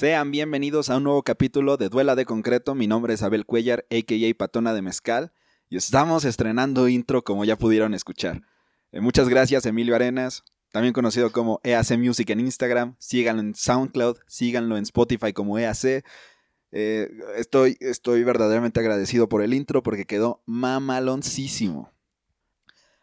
[0.00, 2.74] Sean bienvenidos a un nuevo capítulo de Duela de Concreto.
[2.74, 4.34] Mi nombre es Abel Cuellar, a.k.a.
[4.34, 5.30] Patona de Mezcal,
[5.68, 8.40] y estamos estrenando intro como ya pudieron escuchar.
[8.92, 10.42] Eh, muchas gracias, Emilio Arenas,
[10.72, 12.96] también conocido como EAC Music en Instagram.
[12.98, 16.02] Síganlo en SoundCloud, síganlo en Spotify como EAC.
[16.72, 21.92] Eh, estoy, estoy verdaderamente agradecido por el intro porque quedó mamaloncísimo.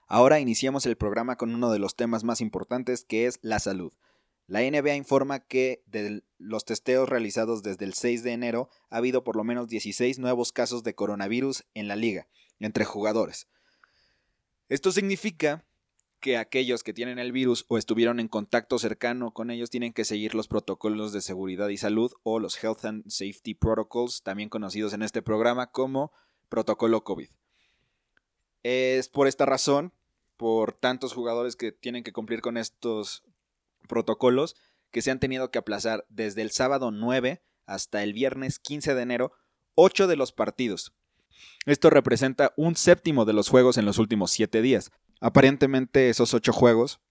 [0.08, 3.94] Ahora iniciamos el programa con uno de los temas más importantes que es la salud.
[4.48, 9.26] La NBA informa que de los testeos realizados desde el 6 de enero ha habido
[9.26, 13.50] por lo menos 16 nuevos casos de coronavirus en la liga, entre jugadores.
[14.70, 15.66] Esto significa
[16.22, 20.06] que aquellos que tienen el virus o estuvieron en contacto cercano con ellos tienen que
[20.06, 24.94] seguir los protocolos de seguridad y salud o los Health and Safety Protocols, también conocidos
[24.94, 26.12] en este programa como
[26.48, 27.30] protocolo COVID.
[28.64, 29.94] Es por esta razón,
[30.38, 33.24] por tantos jugadores que tienen que cumplir con estos
[33.88, 34.56] protocolos,
[34.92, 39.02] que se han tenido que aplazar desde el sábado 9 hasta el viernes 15 de
[39.02, 39.32] enero,
[39.76, 40.94] 8 de los partidos.
[41.66, 44.92] Esto representa un séptimo de los juegos en los últimos 7 días.
[45.20, 47.02] Aparentemente esos 8 juegos,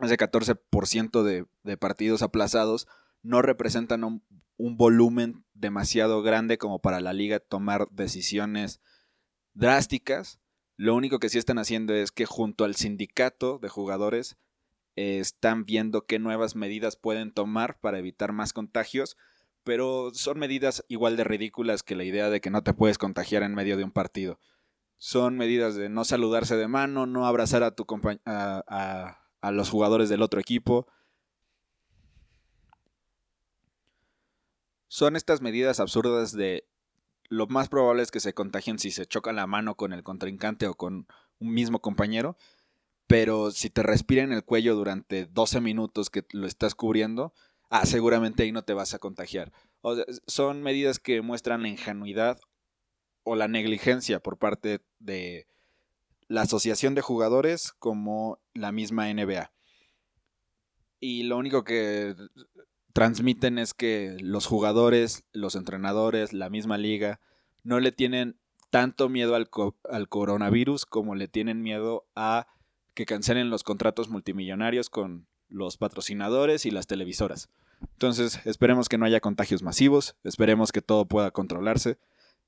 [0.00, 2.86] ese 14% de, de, partidos aplazados,
[3.22, 4.24] no representan un,
[4.56, 8.80] un volumen demasiado grande como para la liga tomar decisiones
[9.54, 10.40] drásticas.
[10.76, 14.36] Lo único que sí están haciendo es que junto al sindicato de jugadores
[14.98, 19.16] están viendo qué nuevas medidas pueden tomar para evitar más contagios,
[19.62, 23.42] pero son medidas igual de ridículas que la idea de que no te puedes contagiar
[23.42, 24.40] en medio de un partido.
[24.96, 27.86] Son medidas de no saludarse de mano, no abrazar a, tu
[28.24, 30.88] a, a los jugadores del otro equipo.
[34.88, 36.66] Son estas medidas absurdas de
[37.28, 40.66] lo más probable es que se contagien si se chocan la mano con el contrincante
[40.66, 41.06] o con
[41.38, 42.36] un mismo compañero
[43.08, 47.32] pero si te respira en el cuello durante 12 minutos que lo estás cubriendo,
[47.70, 49.50] ah, seguramente ahí no te vas a contagiar.
[50.26, 52.38] son medidas que muestran la ingenuidad
[53.24, 55.46] o la negligencia por parte de
[56.28, 59.52] la asociación de jugadores como la misma NBA.
[61.00, 62.14] Y lo único que
[62.92, 67.20] transmiten es que los jugadores, los entrenadores, la misma liga,
[67.62, 68.38] no le tienen
[68.68, 69.48] tanto miedo al,
[69.90, 72.46] al coronavirus como le tienen miedo a
[72.98, 77.48] que cancelen los contratos multimillonarios con los patrocinadores y las televisoras.
[77.80, 81.96] Entonces, esperemos que no haya contagios masivos, esperemos que todo pueda controlarse.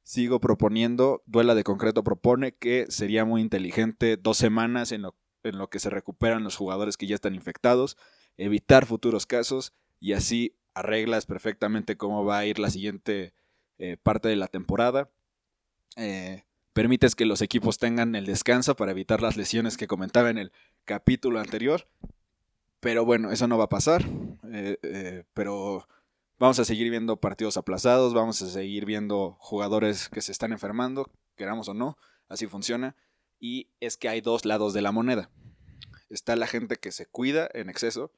[0.03, 5.57] Sigo proponiendo, Duela de Concreto propone que sería muy inteligente dos semanas en lo, en
[5.57, 7.97] lo que se recuperan los jugadores que ya están infectados,
[8.37, 13.35] evitar futuros casos y así arreglas perfectamente cómo va a ir la siguiente
[13.79, 15.13] eh, parte de la temporada.
[15.95, 16.43] Eh,
[16.73, 20.53] permites que los equipos tengan el descanso para evitar las lesiones que comentaba en el
[20.85, 21.89] capítulo anterior.
[22.81, 24.05] Pero bueno, eso no va a pasar.
[24.53, 25.87] Eh, eh, pero
[26.39, 31.11] vamos a seguir viendo partidos aplazados, vamos a seguir viendo jugadores que se están enfermando,
[31.37, 31.99] queramos o no,
[32.29, 32.97] así funciona.
[33.39, 35.31] Y es que hay dos lados de la moneda.
[36.09, 38.13] Está la gente que se cuida en exceso,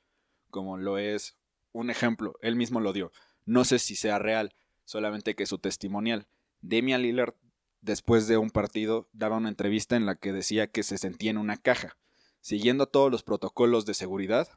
[0.51, 1.37] como lo es
[1.73, 3.13] un ejemplo, él mismo lo dio.
[3.45, 6.27] No sé si sea real, solamente que su testimonial.
[6.61, 7.35] Demian Lillard
[7.83, 11.39] después de un partido, daba una entrevista en la que decía que se sentía en
[11.39, 11.99] una caja,
[12.41, 14.49] siguiendo todos los protocolos de seguridad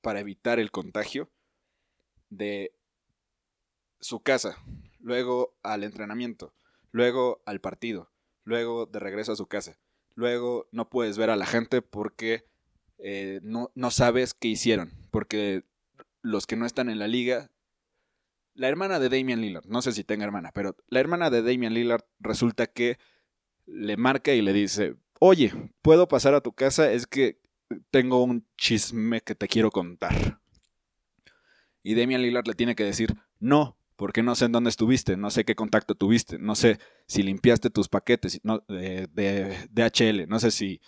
[0.00, 1.30] para evitar el contagio
[2.30, 2.72] de
[4.00, 4.56] su casa,
[5.00, 6.54] luego al entrenamiento,
[6.92, 8.10] luego al partido,
[8.44, 9.78] luego de regreso a su casa.
[10.14, 12.44] Luego no puedes ver a la gente porque
[12.98, 15.64] eh, no, no sabes qué hicieron, porque
[16.22, 17.50] los que no están en la liga
[18.58, 21.72] la hermana de Damian Lillard, no sé si tenga hermana, pero la hermana de Damian
[21.72, 22.98] Lillard resulta que
[23.66, 26.90] le marca y le dice, oye, ¿puedo pasar a tu casa?
[26.90, 27.40] Es que
[27.92, 30.40] tengo un chisme que te quiero contar.
[31.84, 35.30] Y Damian Lillard le tiene que decir, no, porque no sé en dónde estuviste, no
[35.30, 40.50] sé qué contacto tuviste, no sé si limpiaste tus paquetes de, de, DHL, no sé
[40.50, 40.80] si,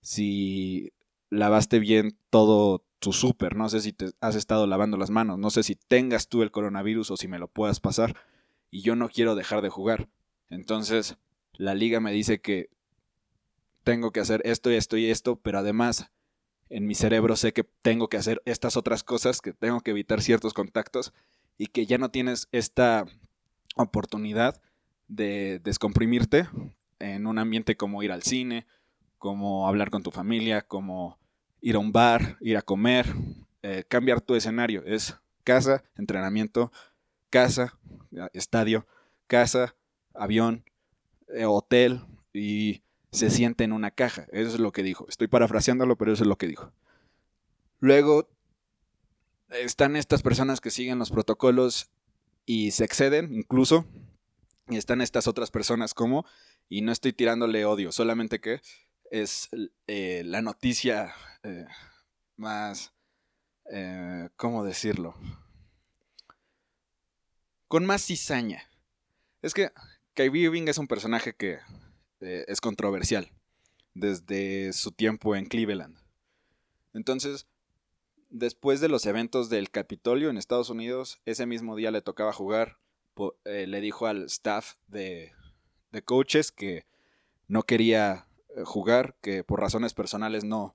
[0.00, 0.92] si
[1.30, 5.62] lavaste bien todo tu no sé si te has estado lavando las manos, no sé
[5.62, 8.16] si tengas tú el coronavirus o si me lo puedas pasar
[8.70, 10.08] y yo no quiero dejar de jugar.
[10.48, 11.16] Entonces,
[11.54, 12.68] la liga me dice que
[13.84, 16.10] tengo que hacer esto y esto y esto, pero además
[16.68, 20.20] en mi cerebro sé que tengo que hacer estas otras cosas, que tengo que evitar
[20.20, 21.12] ciertos contactos
[21.58, 23.06] y que ya no tienes esta
[23.76, 24.60] oportunidad
[25.08, 26.48] de descomprimirte
[26.98, 28.66] en un ambiente como ir al cine,
[29.18, 31.18] como hablar con tu familia, como
[31.66, 33.12] ir a un bar, ir a comer,
[33.62, 34.84] eh, cambiar tu escenario.
[34.86, 36.70] Es casa, entrenamiento,
[37.28, 37.76] casa,
[38.32, 38.86] estadio,
[39.26, 39.74] casa,
[40.14, 40.62] avión,
[41.26, 42.02] eh, hotel
[42.32, 44.28] y se siente en una caja.
[44.30, 45.06] Eso es lo que dijo.
[45.08, 46.70] Estoy parafraseándolo, pero eso es lo que dijo.
[47.80, 48.28] Luego
[49.48, 51.90] están estas personas que siguen los protocolos
[52.44, 53.86] y se exceden incluso.
[54.68, 56.26] Y están estas otras personas como,
[56.68, 58.60] y no estoy tirándole odio, solamente que
[59.10, 59.48] es
[59.86, 61.66] eh, la noticia eh,
[62.36, 62.92] más,
[63.70, 65.14] eh, ¿cómo decirlo?
[67.68, 68.62] Con más cizaña.
[69.42, 69.70] Es que
[70.14, 71.58] Kyrie Irving es un personaje que
[72.20, 73.30] es controversial
[73.94, 75.98] desde su tiempo en Cleveland.
[76.94, 77.46] Entonces,
[78.30, 82.78] después de los eventos del Capitolio en Estados Unidos, ese mismo día le tocaba jugar.
[83.44, 85.32] Le dijo al staff de,
[85.90, 86.84] de, coaches que
[87.48, 88.26] no quería
[88.64, 90.74] jugar, que por razones personales no,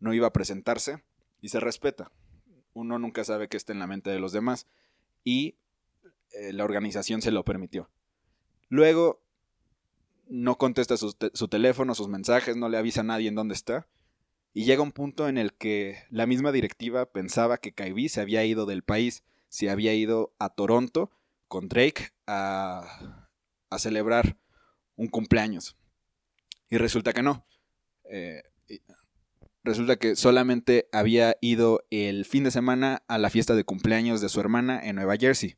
[0.00, 1.02] no iba a presentarse.
[1.40, 2.12] Y se respeta.
[2.72, 4.66] Uno nunca sabe qué está en la mente de los demás.
[5.24, 5.56] Y
[6.32, 7.90] eh, la organización se lo permitió.
[8.68, 9.20] Luego
[10.28, 11.12] no contesta su,
[11.48, 13.86] teléfono, sus mensajes, no le avisa a nadie en dónde está.
[14.54, 18.44] Y llega un punto en el que la misma directiva pensaba que Kyrie se había
[18.44, 21.10] ido del país, se había ido a Toronto
[21.48, 23.28] con Drake a,
[23.68, 24.36] a celebrar
[24.96, 25.76] un cumpleaños.
[26.72, 27.46] Y resulta que no.
[28.04, 28.42] Eh,
[29.62, 34.30] resulta que solamente había ido el fin de semana a la fiesta de cumpleaños de
[34.30, 35.56] su hermana en Nueva Jersey.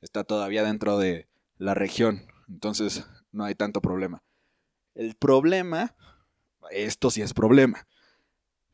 [0.00, 1.26] Está todavía dentro de
[1.58, 4.22] la región, entonces no hay tanto problema.
[4.94, 5.96] El problema,
[6.70, 7.88] esto sí es problema,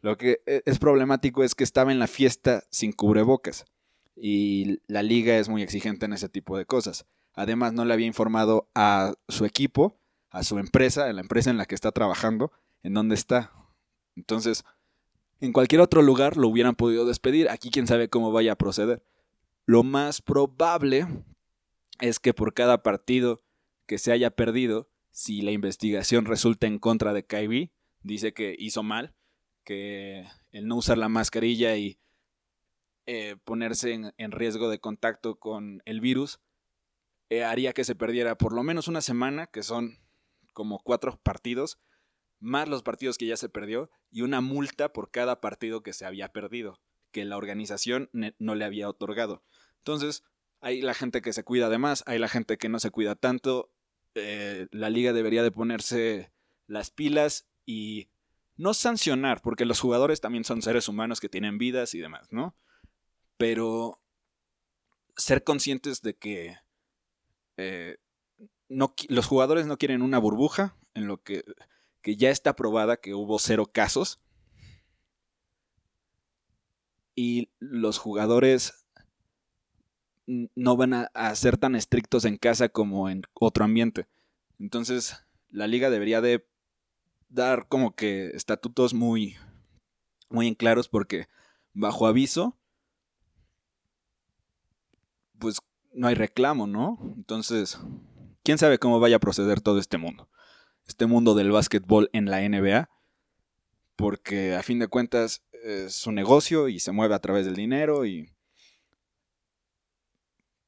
[0.02, 3.64] lo que e, es problemático es que estaba en la fiesta sin cubrebocas
[4.14, 7.06] y la liga es muy exigente en ese tipo de cosas.
[7.32, 9.99] Además, no le había informado a su equipo,
[10.30, 13.52] a su empresa, a la empresa en la que está trabajando, en dónde está.
[14.16, 14.64] Entonces,
[15.40, 17.48] en cualquier otro lugar lo hubieran podido despedir.
[17.48, 19.02] Aquí quién sabe cómo vaya a proceder.
[19.66, 21.06] Lo más probable
[22.00, 23.40] es que por cada partido
[23.86, 27.72] que se haya perdido, si la investigación resulta en contra de Kyrie,
[28.02, 29.14] dice que hizo mal,
[29.64, 31.98] que el no usar la mascarilla y
[33.06, 36.40] eh, ponerse en, riesgo de contacto con el virus
[37.28, 39.98] eh, haría que se perdiera por lo menos una semana, que son
[40.52, 41.78] como cuatro partidos,
[42.38, 46.06] más los partidos que ya se perdió, y una multa por cada partido que se
[46.06, 46.80] había perdido,
[47.12, 49.42] que la organización no le había otorgado.
[49.78, 50.24] Entonces,
[50.60, 53.14] hay la gente que se cuida de más, hay la gente que no se cuida
[53.14, 53.72] tanto.
[54.14, 56.32] Eh, la liga debería de ponerse
[56.66, 58.10] las pilas y
[58.56, 62.54] no sancionar, porque los jugadores también son seres humanos que tienen vidas y demás, ¿no?
[63.38, 64.02] Pero
[65.16, 66.58] ser conscientes de que
[67.56, 67.96] eh,
[68.70, 71.44] los jugadores no quieren una burbuja en lo que,
[72.02, 74.18] que ya está probada que hubo cero casos.
[77.14, 78.86] Y los jugadores
[80.26, 84.06] no van a, a, ser tan estrictos en casa como en otro ambiente.
[84.58, 85.16] Entonces,
[85.50, 86.46] la liga debería de
[87.28, 89.36] dar como que estatutos muy,
[90.28, 91.26] muy en claros porque
[91.72, 92.56] bajo aviso,
[95.38, 95.58] pues
[95.92, 96.98] no hay reclamo, ¿no?
[97.16, 97.78] Entonces,
[98.42, 100.28] ¿quién sabe cómo vaya a proceder todo este mundo?
[100.86, 102.88] Este mundo del básquetbol en la NBA,
[103.96, 108.06] porque a fin de cuentas es un negocio y se mueve a través del dinero
[108.06, 108.34] y...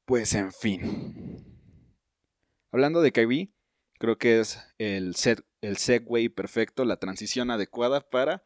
[0.05, 1.59] Pues en fin.
[2.71, 3.53] Hablando de Kyrie,
[3.99, 8.43] creo que es el set el segue perfecto, la transición adecuada para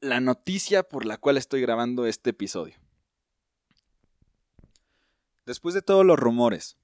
[0.00, 2.76] la noticia por la cual estoy grabando este episodio.
[5.44, 6.78] Después de todos los rumores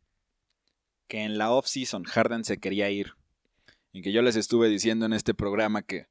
[1.10, 3.16] que en la off-season Harden se quería ir,
[3.92, 6.06] y que yo les estuve diciendo en este programa que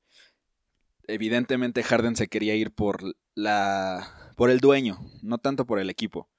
[1.08, 6.30] evidentemente Harden se quería ir por la por el dueño, no tanto por el equipo,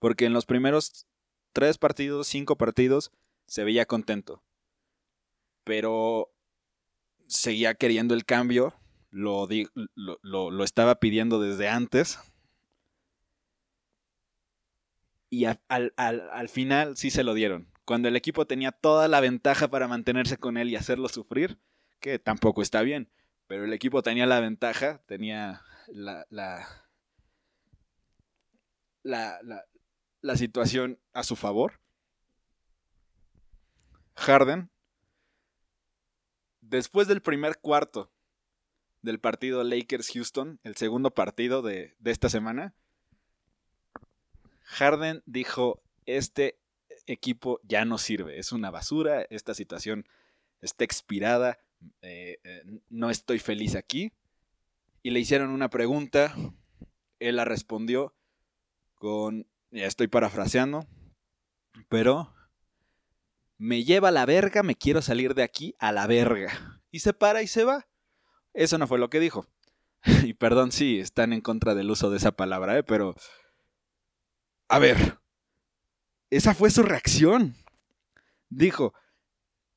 [0.00, 1.06] porque en los primeros
[1.52, 3.12] tres partidos, cinco partidos
[3.46, 4.42] se veía contento
[5.68, 6.32] pero
[7.26, 8.72] seguía queriendo el cambio,
[9.10, 9.46] lo,
[9.94, 12.18] lo, estaba pidiendo desde antes.
[15.28, 17.68] Y al, al, final sí se lo dieron.
[17.88, 21.58] Cuando el equipo tenía toda la ventaja para mantenerse con él y hacerlo sufrir,
[22.00, 23.08] que tampoco está bien,
[23.46, 26.68] pero el equipo tenía la ventaja, tenía la, la,
[30.20, 31.80] la, situación a su favor.
[34.16, 34.68] Harden
[36.60, 38.12] después del primer cuarto
[39.00, 42.74] del partido Lakers-Houston, el segundo partido de, esta semana,
[44.64, 46.58] Harden dijo, este
[47.08, 50.06] equipo ya no sirve, es una basura, esta situación
[50.60, 51.58] está expirada,
[52.02, 54.12] eh, eh, no estoy feliz aquí.
[55.02, 56.34] Y le hicieron una pregunta,
[57.18, 58.14] él la respondió
[58.94, 60.86] con, ya estoy parafraseando,
[61.88, 62.34] pero
[63.56, 66.80] me lleva a la verga, me quiero salir de aquí a la verga.
[66.90, 67.86] Y se para y se va.
[68.54, 69.46] Eso no fue lo que dijo.
[70.24, 72.82] y perdón si están en contra del uso de esa palabra, ¿eh?
[72.82, 73.14] pero...
[74.70, 75.17] A ver,
[76.30, 77.54] esa fue su reacción.
[78.48, 78.94] Dijo,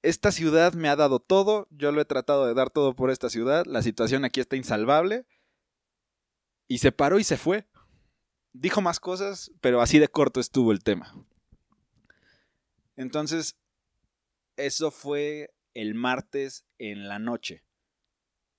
[0.01, 3.29] esta ciudad me ha dado todo, yo lo he tratado de dar todo por esta
[3.29, 5.25] ciudad, la situación aquí está insalvable.
[6.67, 7.67] Y se paró y se fue.
[8.53, 11.13] Dijo más cosas, pero así de corto estuvo el tema.
[12.95, 13.57] Entonces,
[14.55, 17.63] eso fue el martes en la noche.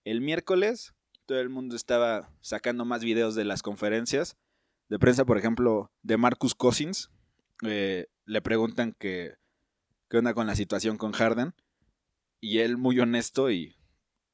[0.04, 0.94] El miércoles,
[1.26, 4.36] todo el mundo estaba sacando más videos de las conferencias
[4.88, 7.10] de prensa, por ejemplo, de Marcus Cousins.
[7.62, 9.34] Eh, le preguntan que,
[10.08, 11.54] qué onda con la situación con Harden.
[12.40, 13.76] Y él, muy honesto y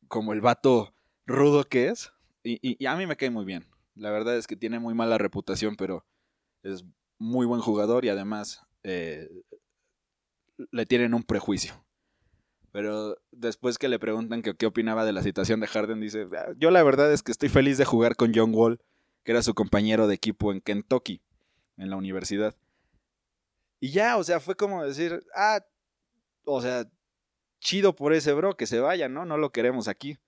[0.08, 0.94] como el vato
[1.26, 2.11] rudo que es,
[2.42, 3.66] y, a mí me cae muy bien.
[3.94, 6.06] La verdad es que tiene muy mala reputación, pero
[6.62, 6.85] es
[7.18, 9.28] muy buen jugador y además eh,
[10.70, 11.75] le tienen un prejuicio.
[12.73, 16.70] Pero después que le preguntan qué opinaba de la situación de Harden, dice, ah, yo
[16.70, 18.80] la verdad es que estoy feliz de jugar con John Wall,
[19.25, 21.20] que era su compañero de equipo en Kentucky,
[21.76, 22.54] en la universidad.
[23.80, 25.64] Y ya, o sea, fue como decir, ah,
[26.44, 26.90] o sea,
[27.61, 29.25] chido por ese bro, que se vaya, ¿no?
[29.25, 30.18] No lo queremos aquí.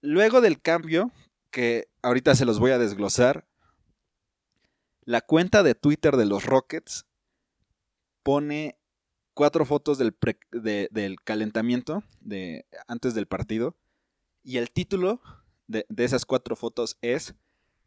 [0.00, 1.10] Luego del cambio,
[1.50, 3.46] que ahorita se los voy a desglosar,
[5.04, 7.06] la cuenta de Twitter de los Rockets
[8.22, 8.78] pone
[9.34, 10.16] cuatro fotos del,
[10.52, 13.76] del calentamiento de, antes del partido.
[14.42, 15.20] Y el título
[15.66, 17.34] de, de esas cuatro fotos es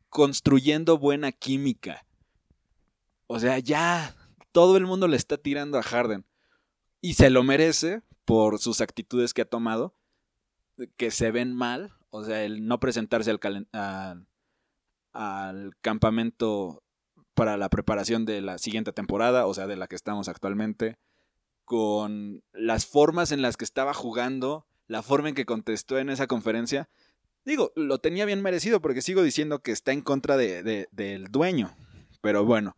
[0.10, 2.06] Construyendo buena química.
[3.28, 4.16] O sea, ya
[4.52, 6.26] todo el mundo le está tirando a Harden.
[7.02, 9.96] Y se lo merece por sus actitudes que ha tomado,
[10.98, 11.94] que se ven mal.
[12.10, 14.28] O sea, el no presentarse al,
[15.82, 16.84] campamento
[17.34, 20.98] para la preparación de la siguiente temporada, o sea, de la que estamos actualmente
[21.66, 26.26] con las formas en las que estaba jugando, la forma en que contestó en esa
[26.26, 26.90] conferencia.
[27.44, 31.76] Digo, lo tenía bien merecido porque sigo diciendo que está en contra de, del dueño.
[32.22, 32.78] Pero bueno,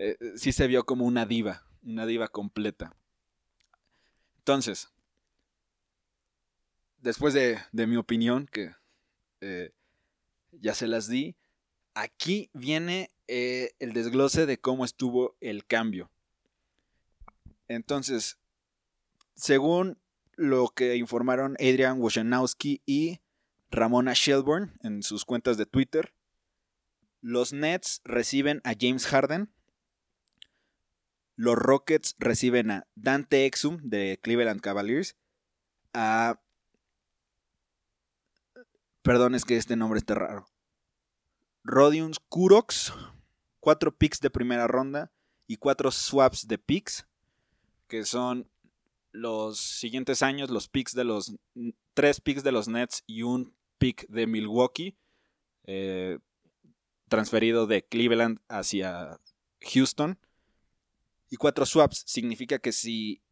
[0.00, 2.94] eh, sí se vio como una diva, una diva completa.
[4.38, 4.90] Entonces,
[7.00, 8.74] después de, mi opinión, que
[9.40, 9.72] eh,
[10.52, 11.34] ya se las di,
[11.94, 16.12] aquí viene eh, el desglose de cómo estuvo el cambio.
[17.66, 18.38] Entonces,
[19.34, 19.98] según
[20.36, 23.20] lo que informaron Adrian Wojnarowski y
[23.72, 26.14] Ramona Shelburne en sus cuentas de Twitter,
[27.20, 29.50] los Nets reciben a James Harden,
[31.38, 35.16] los Rockets reciben a Dante Exum de Cleveland Cavaliers,
[35.94, 36.40] a...
[39.02, 40.48] Perdón, es que este nombre está raro.
[41.62, 42.92] Rodions Kurox,
[43.60, 45.12] cuatro picks de primera ronda
[45.46, 47.06] y cuatro swaps de picks
[47.86, 48.50] que son
[49.12, 51.36] los siguientes años, los picks de los
[51.94, 54.96] tres picks de los Nets y un pick de Milwaukee,
[55.64, 56.18] eh,
[57.08, 59.20] transferido de Cleveland hacia
[59.72, 60.18] Houston.
[61.30, 63.22] Y cuatro swaps significa que si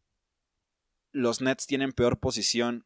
[1.11, 2.85] los Nets tienen peor posición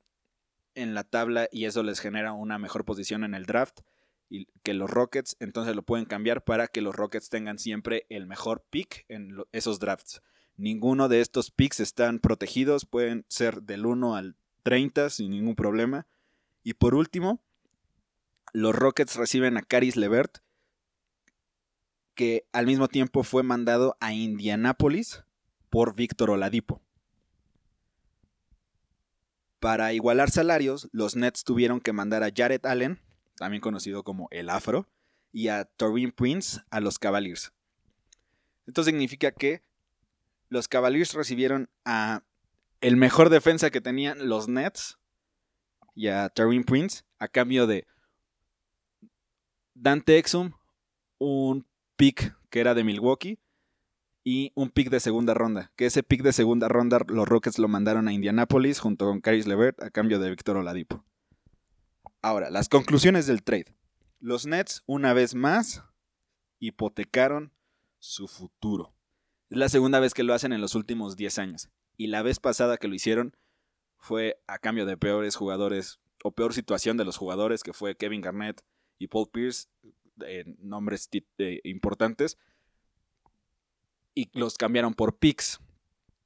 [0.76, 3.82] en la tabla y eso les genera una mejor posición en el draft
[4.30, 8.28] y que los Rockets, entonces lo pueden cambiar para que los Rockets tengan siempre el
[8.28, 10.22] mejor pick en esos drafts.
[10.56, 16.08] Ninguno de estos picks están protegidos, pueden ser del 1 al 30 sin ningún problema.
[16.64, 17.44] Y por último,
[18.54, 20.38] los Rockets reciben a Caris Levert,
[22.22, 25.24] que al mismo tiempo fue mandado a Indianápolis
[25.72, 26.80] por Víctor Oladipo.
[29.60, 33.00] Para igualar salarios, los Nets tuvieron que mandar a Jared Allen,
[33.38, 34.88] también conocido como el Afro,
[35.32, 37.54] y a Torin Prince a los Cavaliers.
[38.68, 39.64] Esto significa que
[40.48, 42.22] los Cavaliers recibieron a
[42.82, 45.00] el mejor defensa que tenían los Nets
[45.96, 47.88] y a Tarim Prince a cambio de
[49.74, 50.52] Dante Exum,
[51.18, 51.66] un
[52.02, 53.38] pick que era de Milwaukee
[54.24, 55.72] y un pick de segunda ronda.
[55.76, 59.46] Que ese pick de segunda ronda los Rockets lo mandaron a Indianapolis junto con Caris
[59.46, 61.06] Levert a cambio de Víctor Oladipo.
[62.24, 63.76] Ahora, las conclusiones del trade.
[64.20, 65.84] Los Nets, una vez más,
[66.58, 67.54] hipotecaron
[68.00, 68.96] su futuro.
[69.52, 71.70] Es la segunda vez que lo hacen en los últimos 10 años.
[71.98, 73.38] Y la vez pasada que lo hicieron
[74.00, 78.22] fue a cambio de peores jugadores o peor situación de los jugadores, que fue Kevin
[78.22, 78.64] Garnett
[78.98, 79.68] y Paul Pierce,
[80.60, 81.10] nombres
[81.64, 82.38] importantes.
[84.14, 85.60] Y los cambiaron por picks.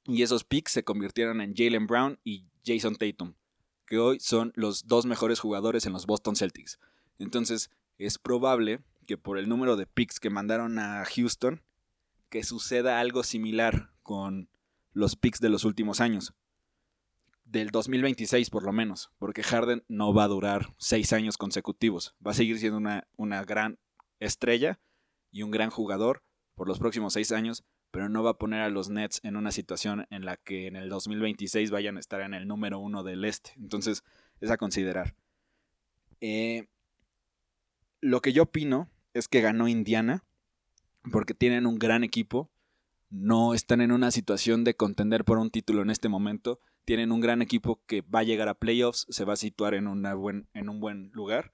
[0.06, 3.34] Y esos picks se convirtieron en Jalen Brown y Jason Tatum,
[3.86, 6.78] que hoy son los dos mejores jugadores en los Boston Celtics.
[7.18, 11.62] Entonces, es probable que por el número de picks que mandaron a Houston,
[12.28, 14.48] que suceda algo similar con
[14.92, 16.34] los picks de los últimos años.
[17.46, 22.14] Del 2026 por lo menos, porque Harden no va a durar seis años consecutivos.
[22.24, 23.78] Va a seguir siendo una, una gran
[24.20, 24.80] estrella
[25.30, 26.22] y un gran jugador
[26.54, 29.52] por los próximos seis años, pero no va a poner a los Nets en una
[29.52, 33.24] situación en la que en el 2026 vayan a estar en el número uno del
[33.24, 33.52] este.
[33.56, 34.02] Entonces,
[34.40, 35.14] es a considerar.
[36.20, 36.66] Eh,
[38.00, 40.24] lo que yo opino es que ganó Indiana
[41.10, 42.50] porque tienen un gran equipo.
[43.08, 46.60] No están en una situación de contender por un título en este momento.
[46.86, 49.88] Tienen un gran equipo que va a llegar a playoffs, se va a situar en,
[49.88, 51.52] un buen lugar,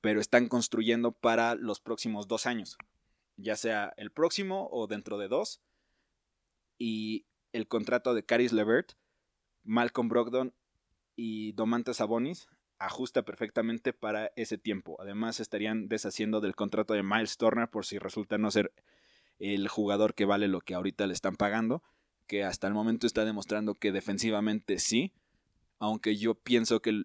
[0.00, 2.76] pero están construyendo para los próximos dos años,
[3.36, 5.62] ya sea el próximo o dentro de dos.
[6.78, 8.94] Y el contrato de Caris Levert,
[9.62, 10.52] Malcolm Brogdon
[11.14, 12.48] y Domantas Sabonis
[12.80, 15.00] ajusta perfectamente para ese tiempo.
[15.00, 18.72] Además, estarían deshaciendo del contrato de Miles Turner por si resulta no ser
[19.38, 21.84] el jugador que vale lo que ahorita le están pagando,
[22.30, 25.12] que hasta el momento está demostrando que defensivamente sí,
[25.80, 27.02] aunque yo pienso que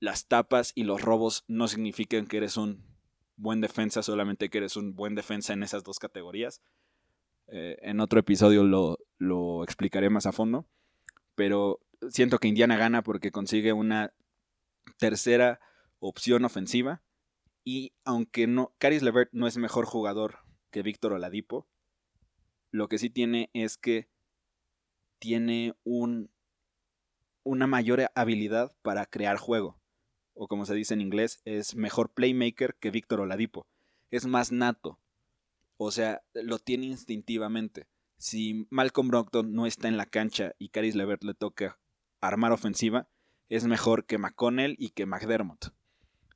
[0.00, 2.82] las tapas y los robos no significan que eres un
[3.36, 6.62] buen defensa, solamente que eres un buen defensa en esas dos categorías.
[7.48, 10.66] Eh, en otro episodio lo, lo explicaré más a fondo,
[11.34, 14.14] pero siento que Indiana gana porque consigue una
[14.96, 15.60] tercera
[15.98, 17.02] opción ofensiva.
[17.64, 20.38] Y aunque no, Caris Levert no es mejor jugador
[20.70, 21.68] que Víctor Oladipo,
[22.70, 24.08] lo que sí tiene es que
[25.18, 26.30] tiene un,
[27.42, 29.78] una mayor habilidad para crear juego.
[30.34, 33.66] O como se dice en inglés, es mejor playmaker que Víctor Oladipo.
[34.10, 35.00] Es más nato.
[35.76, 37.88] O sea, lo tiene instintivamente.
[38.16, 41.78] Si Malcolm Brogdon no está en la cancha y Caris Levert le toca
[42.20, 43.08] armar ofensiva,
[43.48, 45.72] es mejor que McConnell y que McDermott.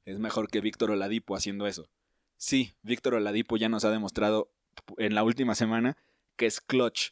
[0.05, 1.89] Es mejor que Víctor Oladipo haciendo eso.
[2.37, 4.53] Sí, Víctor Oladipo ya nos ha demostrado
[4.97, 5.97] en la última semana
[6.37, 7.11] que es clutch,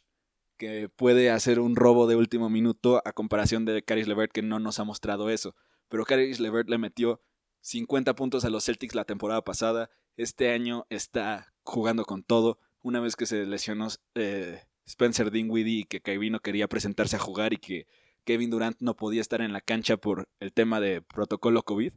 [0.61, 4.59] que puede hacer un robo de último minuto a comparación de Caris Levert que no
[4.59, 5.55] nos ha mostrado eso.
[5.87, 7.19] Pero Caris Levert le metió
[7.61, 9.89] 50 puntos a los Celtics la temporada pasada.
[10.17, 12.59] Este año está jugando con todo.
[12.83, 17.19] Una vez que se lesionó eh, Spencer Dinwiddie y que Kevin no quería presentarse a
[17.19, 17.87] jugar y que
[18.23, 21.93] Kevin Durant no podía estar en la cancha por el tema de protocolo COVID,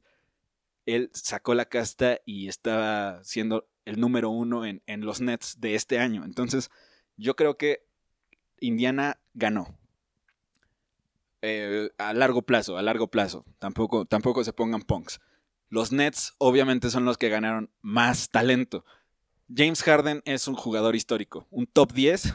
[0.86, 5.98] él sacó la casta y estaba siendo el número uno en, los Nets de este
[5.98, 6.24] año.
[6.24, 6.70] Entonces,
[7.18, 7.84] yo creo que
[8.66, 9.78] Indiana ganó.
[11.42, 13.44] Eh, a largo plazo, a largo plazo.
[13.58, 15.20] Tampoco, tampoco se pongan punks.
[15.68, 18.84] Los Nets obviamente son los que ganaron más talento.
[19.54, 22.34] James Harden es un jugador histórico, un top 10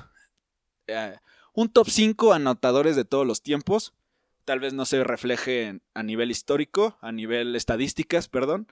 [1.54, 3.94] un top 5 anotadores de todos los tiempos.
[4.46, 8.68] Tal vez no se refleje a nivel histórico, a nivel estadísticas, perdón.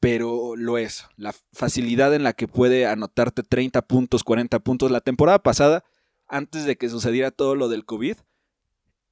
[0.00, 1.06] Pero lo es.
[1.16, 4.90] La facilidad en la que puede anotarte 30 puntos, 40 puntos.
[4.90, 5.84] La temporada pasada,
[6.28, 8.16] antes de que sucediera todo lo del COVID,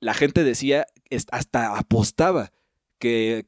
[0.00, 0.86] la gente decía,
[1.30, 2.52] hasta apostaba
[2.98, 3.46] que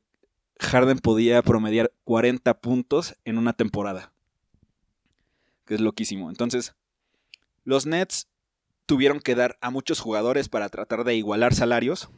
[0.58, 4.12] Harden podía promediar 40 puntos en una temporada.
[5.64, 6.30] Que es loquísimo.
[6.30, 6.74] Entonces,
[7.64, 8.28] los Nets
[8.86, 12.08] tuvieron que dar a muchos jugadores para tratar de igualar salarios,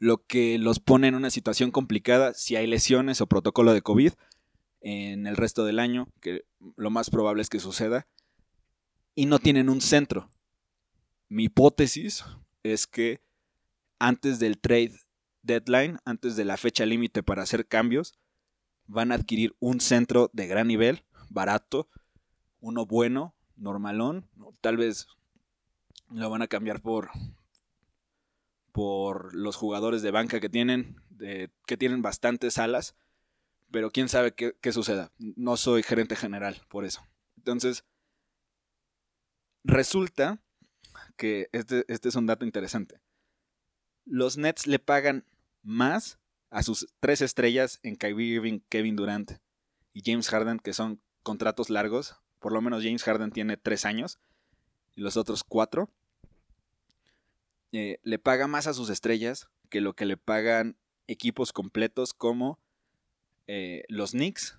[0.00, 4.12] lo que los pone en una situación complicada si hay lesiones o protocolo de COVID
[4.80, 6.44] en el resto del año, que
[6.76, 8.08] lo más probable es que suceda,
[9.14, 10.30] y no tienen un centro.
[11.28, 12.24] Mi hipótesis
[12.62, 13.22] es que
[13.98, 14.98] antes del trade
[15.42, 18.14] deadline, antes de la fecha límite para hacer cambios,
[18.86, 21.88] van a adquirir un centro de gran nivel, barato,
[22.60, 24.28] uno bueno, normalón,
[24.60, 25.06] tal vez
[26.10, 27.10] lo van a cambiar por
[28.72, 32.94] por los jugadores de banca que tienen, que tienen bastantes alas,
[33.70, 35.12] pero quién sabe qué, suceda.
[35.18, 37.02] No soy gerente general por eso.
[37.36, 37.84] Entonces,
[39.64, 40.42] resulta
[41.16, 43.00] que este, este es un dato interesante.
[44.04, 45.24] Los Nets le pagan
[45.62, 46.18] más
[46.50, 49.32] a sus tres estrellas en Kyrie Irving, Kevin Durant
[49.92, 52.16] y James Harden, que son contratos largos.
[52.38, 54.18] Por lo menos James Harden tiene tres años
[54.96, 55.90] y los otros cuatro.
[57.72, 62.58] Eh, le paga más a sus estrellas que lo que le pagan equipos completos como
[63.46, 64.58] eh, los Knicks,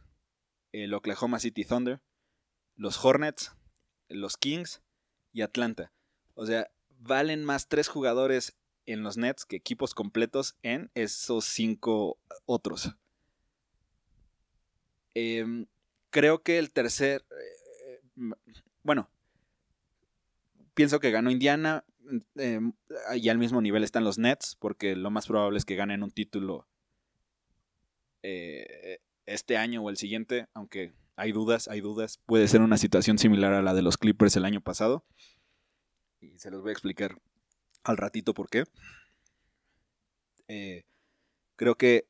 [0.72, 2.02] el Oklahoma City Thunder,
[2.76, 3.54] los Hornets,
[4.08, 4.82] los Kings
[5.34, 5.92] y Atlanta.
[6.36, 12.18] O sea, valen más tres jugadores en los Nets que equipos completos en esos cinco
[12.46, 12.96] otros.
[15.14, 15.68] Em,
[16.10, 17.26] creo que el tercer...
[17.32, 18.32] Eh,
[18.84, 19.10] bueno,
[20.74, 21.86] pienso que ganó Indiana.
[22.36, 22.74] Em,
[23.16, 26.12] y al mismo nivel están los Nets, porque lo más probable es que ganen un
[26.12, 26.68] título
[28.24, 32.20] eh, este año o el siguiente, aunque hay dudas, hay dudas.
[32.26, 35.06] Puede ser una situación similar a la de los Clippers el año pasado.
[36.20, 37.16] Y se los voy a explicar
[37.84, 38.64] al ratito por qué.
[40.48, 40.84] Eh,
[41.56, 42.08] creo que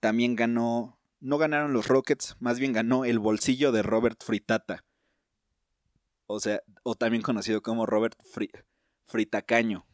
[0.00, 4.84] también ganó, no ganaron los Rockets, más bien ganó el bolsillo de Robert Fritata.
[6.26, 8.16] o sea, o también conocido como Robert
[9.06, 9.86] Fritacaño,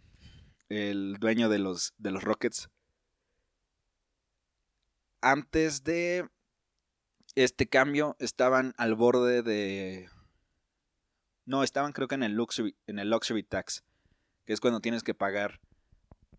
[0.68, 2.68] el dueño de los, de los Rockets.
[5.22, 6.28] Antes de
[7.36, 10.08] este cambio estaban al borde de...
[11.44, 13.84] No, estaban creo que en el luxury, en el luxury tax,
[14.46, 15.60] que es cuando tienes que pagar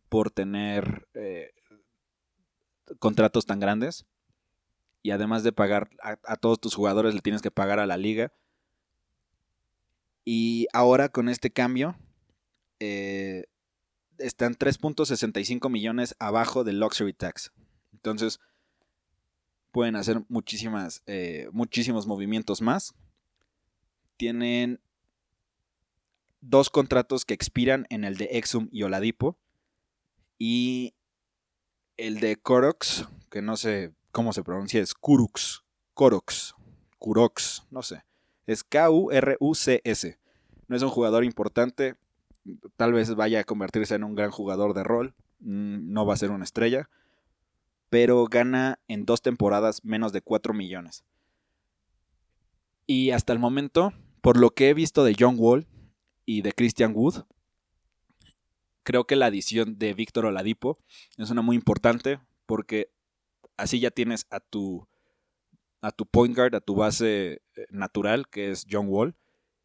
[0.09, 1.53] por tener eh,
[2.99, 4.05] contratos tan grandes.
[5.03, 8.33] Y además de pagar a, todos tus jugadores, le tienes que pagar a la liga.
[10.25, 11.95] Y ahora con este cambio,
[12.79, 13.45] eh,
[14.17, 17.53] están 3.65 millones abajo del luxury tax.
[17.93, 18.39] Entonces,
[19.77, 22.95] pueden hacer muchísimas, eh, muchísimos movimientos más.
[24.17, 24.79] Tienen
[26.41, 29.37] dos contratos que expiran en el de Exum y Oladipo.
[30.39, 30.95] Y
[31.95, 35.63] el de Korox, que no sé cómo se pronuncia, es Kurux.
[35.93, 36.55] Korox.
[36.97, 38.03] Kurox, no sé.
[38.47, 40.19] Es K-U-R-U-C-S.
[40.67, 41.97] No es un jugador importante.
[42.77, 45.13] Tal vez vaya a convertirse en un gran jugador de rol.
[45.37, 46.89] Mm, no va a ser una estrella
[47.89, 51.03] pero gana en dos temporadas menos de 4 millones.
[52.85, 55.67] Y hasta el momento, por lo que he visto de John Wall
[56.25, 57.25] y de Christian Wood,
[58.83, 60.79] creo que la adición de Víctor Oladipo
[61.17, 62.89] es una muy importante porque
[63.57, 64.87] así ya tienes a tu
[65.81, 69.15] a tu point guard, a tu base eh, natural, que es John Wall,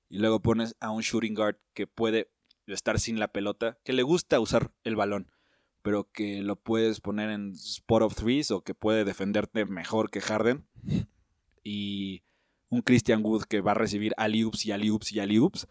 [0.08, 2.30] y luego pones a un shooting guard que puede
[2.66, 5.30] estar sin la pelota, que le gusta usar el balón,
[5.82, 10.20] pero que lo puedes poner en spot of threes o que puede defenderte mejor que
[10.20, 10.64] Harden.
[11.64, 12.22] Y
[12.70, 15.66] un Christian Wood que va a recibir alley-oops y alley-oops y alley-oops.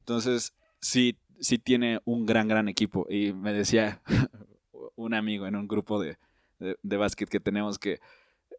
[0.00, 3.06] Entonces, sí, sí tiene un gran, gran equipo.
[3.10, 4.02] Y me decía
[4.94, 6.18] un amigo en un grupo de,
[6.58, 8.00] de, básquet que tenemos que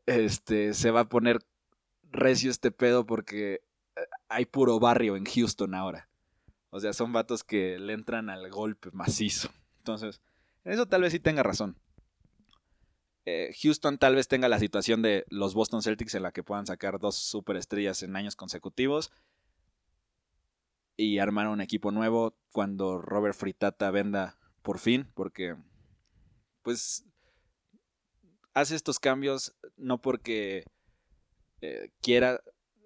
[0.05, 1.39] este, se va a poner
[2.11, 3.61] recio este pedo porque
[3.95, 6.09] eh, hay puro barrio en Houston ahora.
[6.71, 9.49] O sea, son vatos que le entran al golpe macizo.
[9.77, 10.21] Entonces,
[10.63, 11.77] eso tal vez sí tenga razón.
[13.25, 16.65] Eh, Houston tal vez tenga la situación de los Boston Celtics en la que puedan
[16.65, 19.11] sacar dos superestrellas en años consecutivos
[20.97, 25.55] y armar un equipo nuevo cuando Robert Fritata venda por fin, porque
[26.61, 27.05] pues
[28.53, 30.65] hace estos cambios no porque
[31.61, 32.41] eh, quiera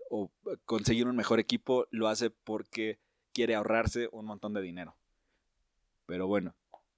[0.10, 0.32] o
[0.66, 3.00] conseguir un mejor equipo, lo hace porque
[3.34, 4.96] quiere ahorrarse un montón de dinero.
[6.06, 6.56] Pero bueno,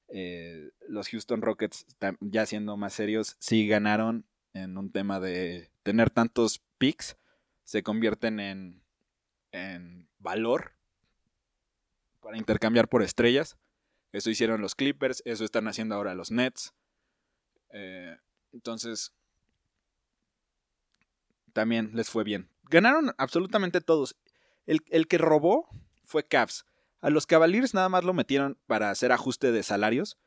[0.08, 1.86] eh, los Houston Rockets,
[2.20, 7.18] ya siendo más serios, sí ganaron en un tema de tener tantos picks,
[7.64, 8.84] se convierten en,
[9.52, 10.74] en valor
[12.22, 13.58] para intercambiar por estrellas.
[14.12, 16.74] Eso hicieron los Clippers, eso están haciendo ahora los Nets.
[17.72, 18.16] Eh,
[18.54, 19.14] entonces,
[21.52, 22.50] también les fue bien.
[22.70, 24.16] Ganaron absolutamente todos.
[24.66, 25.68] El, el que robó
[26.04, 26.66] fue Cavs.
[27.06, 30.18] A los Cavaliers nada más lo metieron para hacer ajuste de salarios.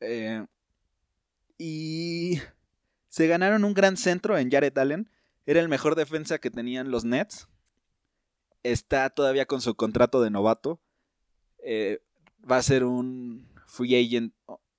[0.00, 0.46] Eh,
[1.58, 2.40] y
[3.10, 5.10] se ganaron un gran centro en Jared Allen.
[5.44, 7.46] Era el mejor defensa que tenían los Nets.
[8.62, 10.80] Está todavía con su contrato de novato.
[11.58, 12.00] Eh,
[12.50, 14.32] va a ser un free agent,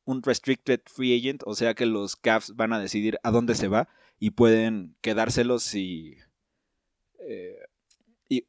[0.04, 3.68] un restricted free agent, o sea que los Cavs van a decidir a dónde se
[3.68, 6.18] va y pueden quedárselos si
[7.20, 7.67] eh,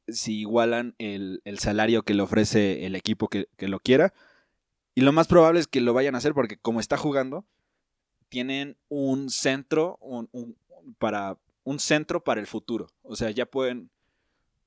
[0.09, 4.13] si igualan el, salario que le ofrece el equipo que, lo quiera.
[4.95, 7.45] Y lo más probable es que lo vayan a hacer porque como está jugando,
[8.29, 9.99] tienen un centro
[10.99, 12.89] para, un centro para el futuro.
[13.03, 13.91] O sea, ya pueden,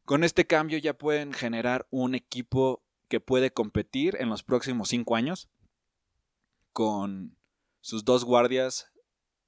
[0.06, 5.16] con este cambio ya pueden generar un equipo que puede competir en los próximos cinco
[5.16, 5.50] años
[6.72, 7.36] con
[7.82, 8.92] sus dos guardias,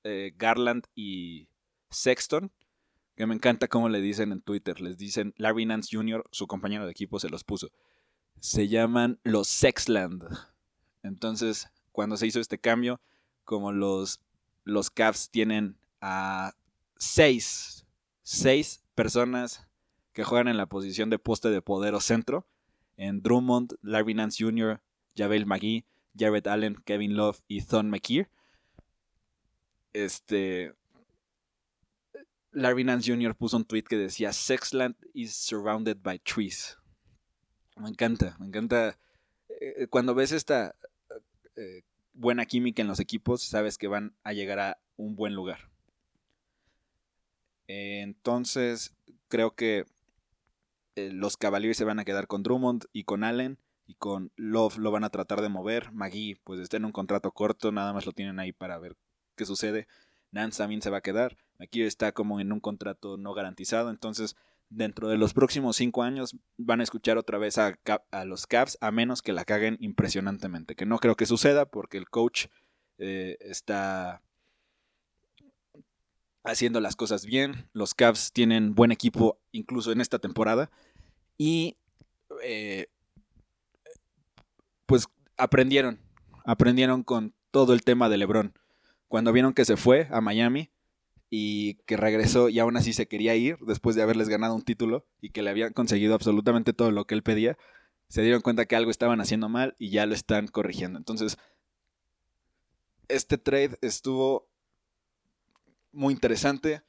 [0.04, 1.47] eh, Garland y
[1.89, 2.52] Sexton,
[3.15, 4.82] que me encanta cómo le dicen en Twitter.
[4.82, 7.71] Les dicen Larry Nance Jr., su compañero de equipo, se los puso.
[8.39, 10.23] Se llaman los Sexland.
[11.04, 12.99] Entonces, cuando se hizo este cambio,
[13.43, 14.21] como los,
[14.63, 16.54] los Cavs tienen a
[16.97, 17.86] seis,
[18.23, 19.67] seis personas
[20.13, 22.45] que juegan en la posición de poste de poder o centro,
[22.97, 24.82] en Drummond, Larry Nance Jr.,
[25.15, 25.86] Javel McGee,
[26.17, 28.30] Jared Allen, Kevin Love y Thon McKeer.
[29.93, 30.73] Este,
[32.53, 33.35] Larry Nance Jr.
[33.35, 36.77] puso un tweet que decía Sexland is surrounded by trees.
[37.75, 38.97] Me encanta, me encanta.
[39.49, 40.75] Eh, cuando ves esta
[41.55, 41.81] eh,
[42.13, 45.69] buena química en los equipos, sabes que van a llegar a un buen lugar.
[47.67, 48.93] entonces,
[49.29, 49.85] creo que
[50.95, 53.59] eh, los Cavaliers se van a quedar con Drummond y con Allen.
[53.85, 55.91] Y con Love lo van a tratar de mover.
[55.91, 58.95] Magui, pues está en un contrato corto, nada más lo tienen ahí para ver
[59.35, 59.87] qué sucede.
[60.34, 61.38] Nance también se va a quedar.
[61.60, 63.89] Aquí está como en un contrato no garantizado.
[63.89, 64.36] Entonces,
[64.69, 67.78] dentro de los próximos cinco años van a escuchar otra vez a,
[68.26, 72.10] los Cavs, a menos que la caguen impresionantemente, que no creo que suceda porque el
[72.10, 72.48] coach
[72.98, 74.22] eh, está
[76.43, 80.72] haciendo las cosas bien, los Cavs tienen buen equipo incluso en esta temporada
[81.38, 81.78] y
[82.43, 82.88] eh,
[84.86, 86.00] pues aprendieron,
[86.46, 88.54] aprendieron con todo el tema de Lebron.
[89.13, 90.71] Cuando vieron que se fue a Miami,
[91.30, 95.06] y que regresó y aún así se quería ir después de haberles ganado un título
[95.21, 97.56] y que le habían conseguido absolutamente todo lo que él pedía,
[98.08, 100.97] se dieron cuenta que algo estaban haciendo mal y ya lo están corrigiendo.
[100.97, 101.38] Entonces,
[103.08, 104.49] este trade estuvo
[105.91, 106.82] muy interesante,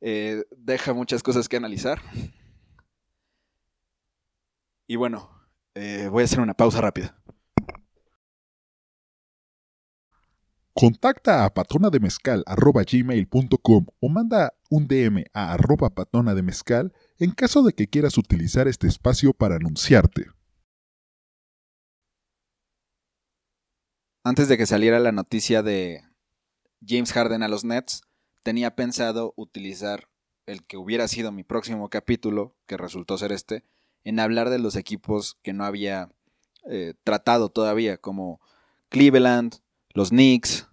[0.00, 2.00] eh, deja muchas cosas que analizar.
[4.86, 5.32] Y bueno,
[5.74, 7.20] eh, voy a hacer una pausa rápida.
[10.74, 17.74] Contacta a patronademezcal.com o manda un DM a arroba patrona de mezcal en caso de
[17.74, 20.28] que quieras utilizar este espacio para anunciarte.
[24.24, 26.00] Antes de que saliera la noticia de
[26.86, 28.00] James Harden a los Nets,
[28.42, 30.08] tenía pensado utilizar
[30.46, 33.62] el que hubiera sido mi próximo capítulo, que resultó ser este,
[34.04, 36.08] en hablar de los equipos que no había
[36.64, 38.40] eh, tratado todavía, como
[38.88, 39.61] Cleveland,
[39.94, 40.68] los Knicks,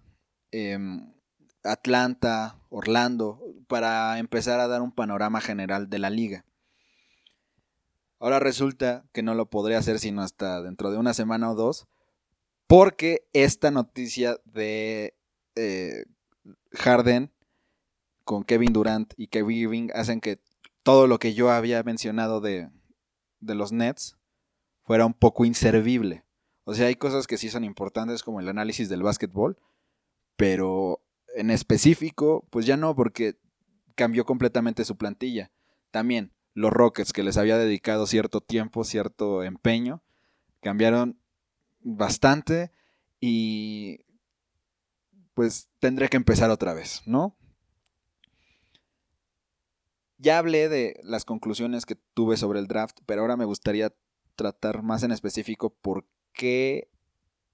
[0.52, 1.12] Em,
[1.62, 6.44] Atlanta, Orlando, para empezar a dar un panorama general de la liga.
[8.18, 11.86] Ahora resulta que no lo podré hacer sino hasta dentro de una semana o dos,
[12.66, 15.14] porque esta noticia de
[15.54, 16.04] eh,
[16.72, 17.32] Harden
[18.24, 20.40] con Kevin Durant y Kevin Irving hacen que
[20.82, 22.70] todo lo que yo había mencionado de,
[23.40, 24.16] de los Nets
[24.82, 26.24] fuera un poco inservible.
[26.70, 29.58] O sea, hay cosas que sí son importantes como el análisis del básquetbol,
[30.36, 31.02] pero
[31.34, 33.40] en específico, pues ya no, porque
[33.96, 35.50] cambió completamente su plantilla.
[35.90, 40.00] También los Rockets, que les había dedicado cierto tiempo, cierto empeño,
[40.60, 41.18] cambiaron
[41.80, 42.70] bastante
[43.18, 44.04] y
[45.34, 47.36] pues tendré que empezar otra vez, ¿no?
[50.18, 53.92] Ya hablé de las conclusiones que tuve sobre el draft, pero ahora me gustaría
[54.36, 56.88] tratar más en específico por qué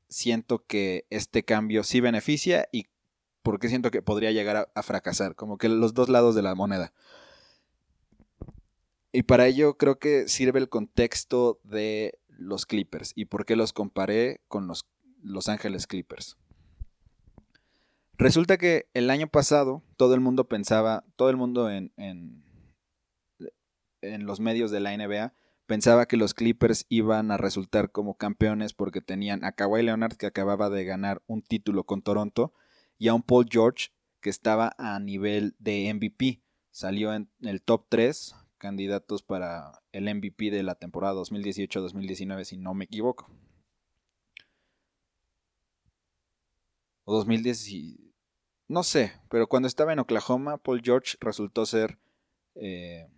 [0.09, 2.87] siento que este cambio sí beneficia y
[3.43, 6.93] porque siento que podría llegar a, fracasar, como que los dos lados de la moneda.
[9.13, 13.73] Y para ello creo que sirve el contexto de los Clippers y por qué los
[13.73, 14.87] comparé con los
[15.23, 16.37] Los Ángeles Clippers.
[18.19, 22.43] Resulta que el año pasado todo el mundo pensaba, todo el mundo en, en,
[24.01, 25.33] en los medios de la NBA
[25.67, 30.27] pensaba que los Clippers iban a resultar como campeones porque tenían a Kawhi Leonard que
[30.27, 32.53] acababa de ganar un título con Toronto
[32.99, 33.89] y a un Paul George
[34.21, 36.43] que estaba a nivel de MVP.
[36.71, 42.75] Salió en el top 3 candidatos para el MVP de la temporada 2018-2019 si no
[42.75, 43.31] me equivoco.
[47.05, 48.07] O 2010
[48.69, 51.99] no sé, pero cuando estaba en Oklahoma, Paul George resultó ser
[52.57, 53.09] eh,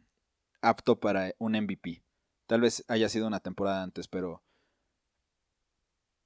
[0.61, 2.03] apto para un MVP.
[2.49, 4.43] Tal vez haya sido una temporada antes, pero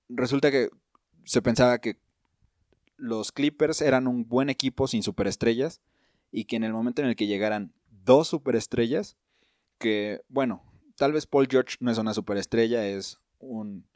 [0.09, 0.71] resulta que
[1.25, 1.99] se pensaba que
[2.97, 5.81] los Clippers eran un buen equipo sin superestrellas
[6.31, 9.17] y que en el momento en el que llegaran dos superestrellas,
[9.79, 10.63] que bueno,
[10.97, 13.89] tal vez Paul George no es una superestrella, es un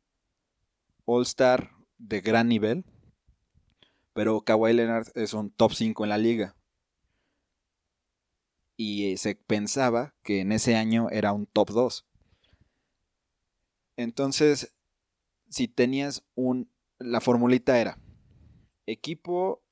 [1.05, 2.85] All-Star de gran nivel,
[4.15, 6.57] pero Kawhi Leonard es un top 5 en la liga
[8.77, 12.05] y se pensaba que en ese año era un top 2.
[13.97, 14.75] Entonces,
[15.49, 16.71] si tenías un...
[16.99, 17.99] La formulita era
[18.87, 19.67] equipo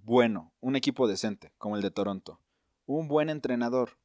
[0.00, 2.40] bueno, un equipo decente, como el de Toronto.
[2.86, 3.98] Un buen entrenador,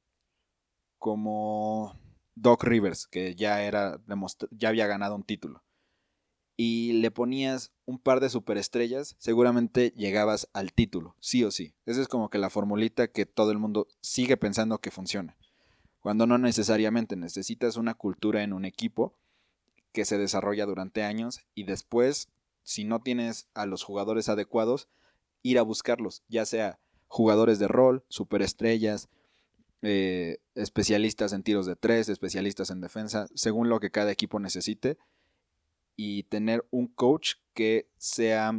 [0.98, 1.98] como
[2.36, 4.02] Doc Rivers, que ya, era,
[4.52, 5.64] ya había ganado un título.
[6.58, 11.76] Y le ponías un par de superestrellas, seguramente llegabas al título, sí o sí.
[11.86, 15.37] Esa es como que la formulita que todo el mundo sigue pensando que funciona
[16.08, 19.14] cuando no necesariamente necesitas una cultura en un equipo
[19.92, 22.30] que se desarrolla durante años y después,
[22.64, 24.88] si no tienes a los jugadores adecuados,
[25.44, 29.10] ir a buscarlos, ya sea jugadores de rol, superestrellas,
[29.82, 34.98] eh, especialistas en tiros de tres, especialistas en defensa, según lo que cada equipo necesite,
[35.98, 38.54] y tener un coach que sea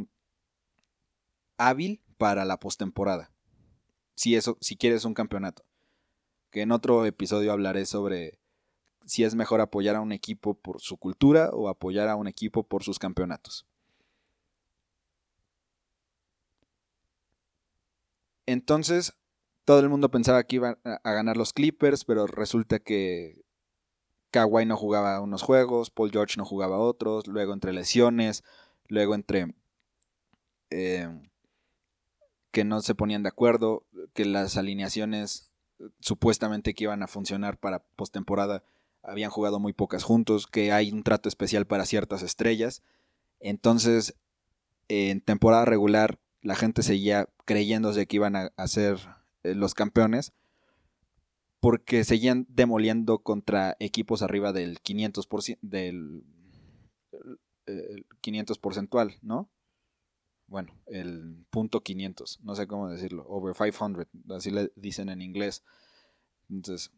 [1.57, 3.31] hábil para la postemporada.
[4.13, 5.65] Si eso, si quieres un campeonato
[6.51, 8.39] que en otro episodio hablaré sobre
[9.05, 12.63] si es mejor apoyar a un equipo por su cultura o apoyar a un equipo
[12.63, 13.65] por sus campeonatos.
[18.45, 19.13] Entonces,
[19.65, 23.43] todo el mundo pensaba que iban a ganar los Clippers, pero resulta que
[24.31, 28.43] Kawhi no jugaba unos juegos, Paul George no jugaba otros, luego entre lesiones,
[28.87, 29.53] luego entre
[30.69, 31.09] eh,
[32.51, 35.48] que no se ponían de acuerdo, que las alineaciones
[35.99, 38.63] supuestamente que iban a funcionar para postemporada
[39.01, 42.83] habían jugado muy pocas juntos, que hay un trato especial para ciertas estrellas.
[43.39, 44.15] Entonces,
[44.87, 48.97] en temporada regular, la gente seguía creyéndose que iban a, ser
[49.43, 50.33] eh, los campeones
[51.59, 56.23] porque seguían demoliendo contra equipos arriba del 500%, del
[58.21, 59.49] 500 porcentual, ¿no?
[60.49, 65.63] Bueno, el punto 500, no sé cómo decirlo, over 500, así le dicen en inglés.
[66.49, 66.91] Entonces,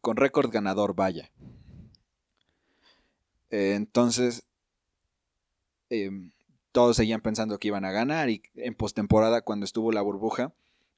[0.00, 1.30] con récord ganador, vaya.
[3.50, 4.42] Eh, entonces,
[5.88, 6.32] em,
[6.72, 10.52] todos seguían pensando que iban a ganar y en postemporada, cuando estuvo la burbuja,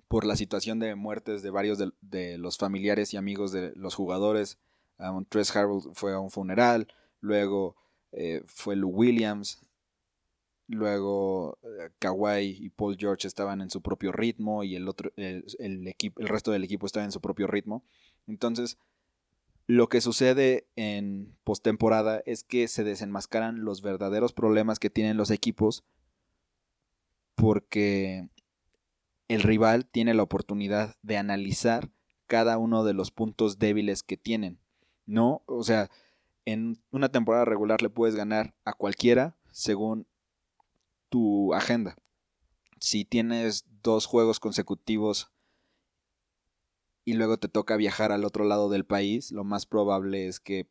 [0.09, 4.59] por la situación de muertes de varios de, los familiares y amigos de los jugadores.
[4.99, 6.87] Um, Harold fue a un funeral,
[7.21, 7.77] luego
[8.13, 9.63] eh, fue Lou Williams,
[10.73, 15.87] luego eh, Kawhi y Paul George estaban en su propio ritmo y el, otro, el,
[15.87, 17.85] equipo, el resto del equipo estaba en su propio ritmo.
[18.27, 18.79] Entonces,
[19.67, 25.31] lo que sucede en postemporada es que se desenmascaran los verdaderos problemas que tienen los
[25.31, 25.85] equipos
[27.35, 28.29] porque
[29.29, 31.91] el rival tiene la oportunidad de analizar
[32.27, 34.59] cada uno de los puntos débiles que tienen.
[35.07, 35.91] No, o sea,
[36.45, 40.07] en una temporada regular le puedes ganar a cualquiera según
[41.13, 41.95] tu agenda.
[42.81, 45.31] Si tienes dos juegos consecutivos
[47.05, 50.67] y luego te toca viajar al otro lado del país, lo más probable es que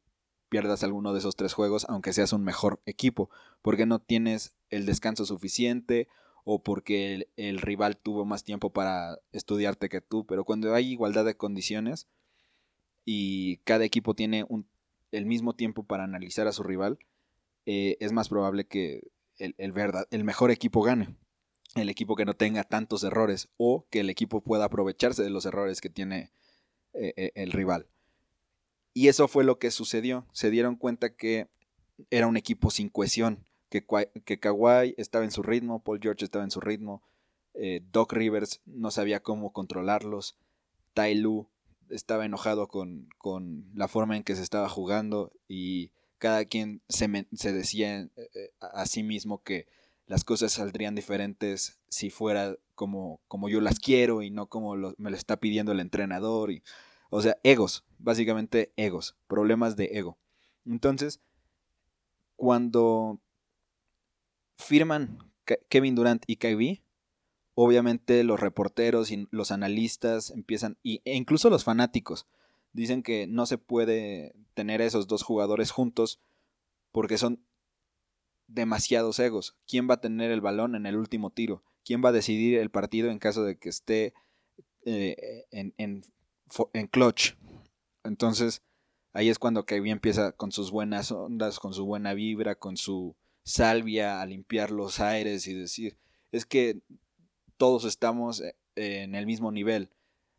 [0.49, 3.29] pierdas alguno de esos tres juegos, aunque seas un mejor equipo,
[3.61, 6.07] porque no tienes el descanso suficiente
[6.43, 11.23] o porque el, rival tuvo más tiempo para estudiarte que tú, pero cuando hay igualdad
[11.23, 12.07] de condiciones
[13.05, 14.47] y cada equipo tiene
[15.11, 16.97] el mismo tiempo para analizar a su rival,
[17.67, 19.11] eh, es más probable que
[19.57, 21.15] el, verdad, el mejor equipo gane.
[21.75, 25.45] El equipo que no tenga tantos errores o que el equipo pueda aprovecharse de los
[25.45, 26.31] errores que tiene
[26.93, 27.87] eh, eh, el rival.
[28.93, 30.27] Y eso fue lo que sucedió.
[30.33, 31.47] Se dieron cuenta que
[32.09, 36.51] era un equipo sin cohesión que, Kawhi estaba en su ritmo, Paul George estaba en
[36.51, 37.01] su ritmo,
[37.53, 40.37] eh, Doc Rivers no sabía cómo controlarlos,
[40.93, 41.47] Tai Lu
[41.89, 43.07] estaba enojado con,
[43.73, 45.91] la forma en que se estaba jugando y
[46.21, 47.07] cada quien se,
[47.51, 49.65] decía eh, eh, a sí mismo que
[50.05, 55.09] las cosas saldrían diferentes si fuera como, como yo las quiero y no como me
[55.09, 56.51] lo está pidiendo el entrenador.
[56.51, 56.61] Y,
[57.09, 60.19] o sea, egos, básicamente egos, problemas de ego.
[60.63, 61.21] Entonces,
[62.35, 63.19] cuando
[64.59, 65.17] firman
[65.69, 66.83] Kevin Durant y Kyrie,
[67.55, 72.27] obviamente los reporteros y los analistas empiezan, e incluso los fanáticos,
[72.73, 76.19] dicen que no se puede tener esos dos jugadores juntos
[76.91, 77.43] porque son
[78.47, 79.55] demasiados egos.
[79.67, 81.63] ¿Quién va a tener el balón en el último tiro?
[81.83, 84.13] ¿Quién va a decidir el partido en caso de que esté
[84.85, 86.03] eh, en, en,
[86.73, 87.35] en, clutch?
[88.03, 88.61] Entonces,
[89.13, 93.15] ahí es cuando Kyrie empieza con sus buenas ondas, con su buena vibra, con su
[93.43, 95.97] salvia a limpiar los aires y decir,
[96.31, 96.81] es que
[97.57, 99.89] todos estamos eh, en el mismo nivel.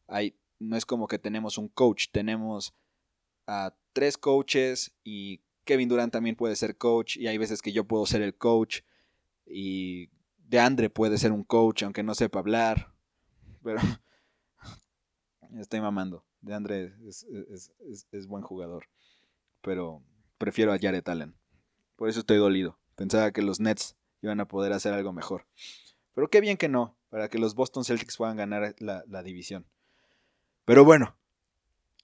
[0.07, 2.75] Hay, no es como que tenemos un coach, tenemos
[3.46, 7.84] a tres coaches y Kevin Durant también puede ser coach y hay veces que yo
[7.84, 8.80] puedo ser el coach
[9.47, 12.93] y de Andre puede ser un coach aunque no sepa hablar.
[13.62, 13.80] Pero
[15.59, 16.24] estoy mamando.
[16.41, 17.26] De Andre es,
[18.11, 18.86] es, buen jugador.
[19.61, 20.03] Pero
[20.39, 21.36] prefiero a Jared Allen.
[21.95, 22.78] Por eso estoy dolido.
[22.97, 25.47] Pensaba que los Nets iban a poder hacer algo mejor.
[26.14, 29.66] Pero qué bien que no, para que los Boston Celtics puedan ganar la, división.
[30.64, 31.16] Pero bueno,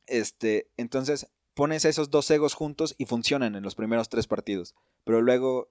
[0.06, 4.74] este, entonces pones esos dos egos juntos y funcionan en los primeros tres partidos.
[5.04, 5.70] Pero luego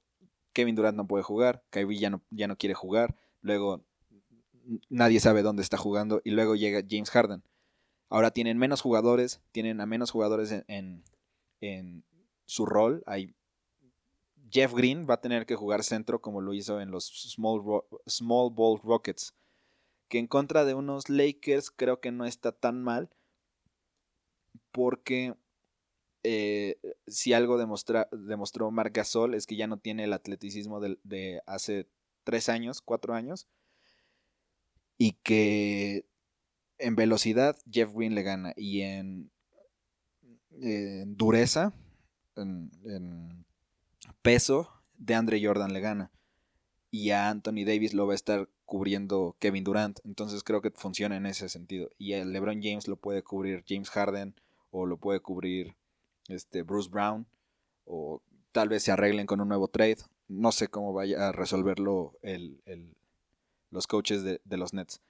[0.54, 3.84] Kevin Durant no puede jugar, Kyrie ya no, ya no quiere jugar, luego
[4.90, 7.44] nadie sabe dónde está jugando y luego llega James Harden.
[8.10, 11.04] Ahora tienen menos jugadores, tienen a menos jugadores en,
[11.62, 12.04] en,
[12.46, 13.04] su rol,
[14.50, 17.62] Jeff Green va a tener que jugar centro como lo hizo en los Small,
[18.06, 19.34] small Ball Rockets.
[20.08, 23.10] Que en contra de unos Lakers creo que no está tan mal.
[24.72, 25.36] Porque
[26.24, 26.78] eh,
[27.08, 31.90] si algo demostró Marc Gasol es que ya no tiene el atleticismo de, hace
[32.24, 33.48] tres años, cuatro años.
[34.98, 36.06] Y que
[36.80, 38.54] en velocidad Jeff Green le gana.
[38.56, 39.32] Y en,
[41.18, 41.74] dureza,
[42.36, 43.46] en
[44.22, 46.12] peso, de Andre Jordan le gana.
[46.90, 50.00] Y a Anthony Davis lo va a estar cubriendo Kevin Durant.
[50.04, 51.90] Entonces creo que funciona en ese sentido.
[51.98, 54.36] Y el LeBron James lo puede cubrir James Harden
[54.72, 55.76] o lo puede cubrir
[56.28, 57.28] este, Bruce Brown
[57.86, 58.22] o
[58.52, 59.98] tal vez se arreglen con un nuevo trade.
[60.28, 62.62] No sé cómo vaya a resolverlo el,
[63.72, 65.02] los coaches de, los Nets.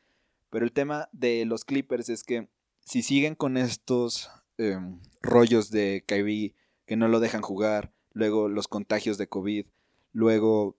[0.49, 2.47] Pero el tema de los Clippers es que
[2.79, 6.55] si siguen con estos em, rollos de Kyrie
[6.85, 9.65] que no lo dejan jugar, luego los contagios de COVID,
[10.13, 10.77] luego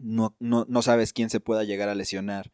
[0.00, 2.52] no, no, sabes quién se pueda llegar a lesionar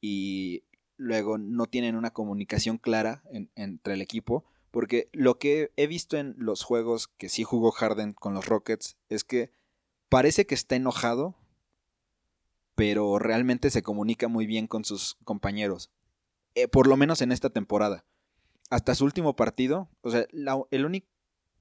[0.00, 0.64] y
[0.96, 3.22] luego no tienen una comunicación clara
[3.54, 8.12] entre el equipo, porque lo que he visto en los juegos que sí jugó Harden
[8.12, 9.50] con los Rockets es que
[10.08, 11.36] parece que está enojado,
[12.74, 15.90] pero realmente se comunica muy bien con sus compañeros.
[16.54, 18.04] Eh, por lo menos en esta temporada.
[18.70, 21.04] Hasta su último partido, o sea, la, el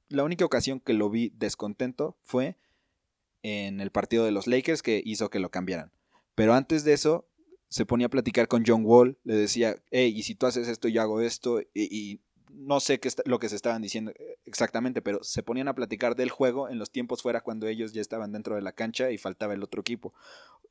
[0.09, 2.57] la única ocasión que lo vi descontento fue
[3.43, 5.91] en el partido de los Lakers que hizo que lo cambiaran.
[6.35, 7.27] Pero antes de eso,
[7.67, 10.87] se ponía a platicar con John Wall, le decía, hey, y si tú haces esto,
[10.87, 12.21] yo hago esto, y
[12.51, 14.11] no sé qué lo que se estaban diciendo
[14.45, 18.01] exactamente, pero se ponían a platicar del juego en los tiempos fuera cuando ellos ya
[18.01, 20.13] estaban dentro de la cancha y faltaba el otro equipo.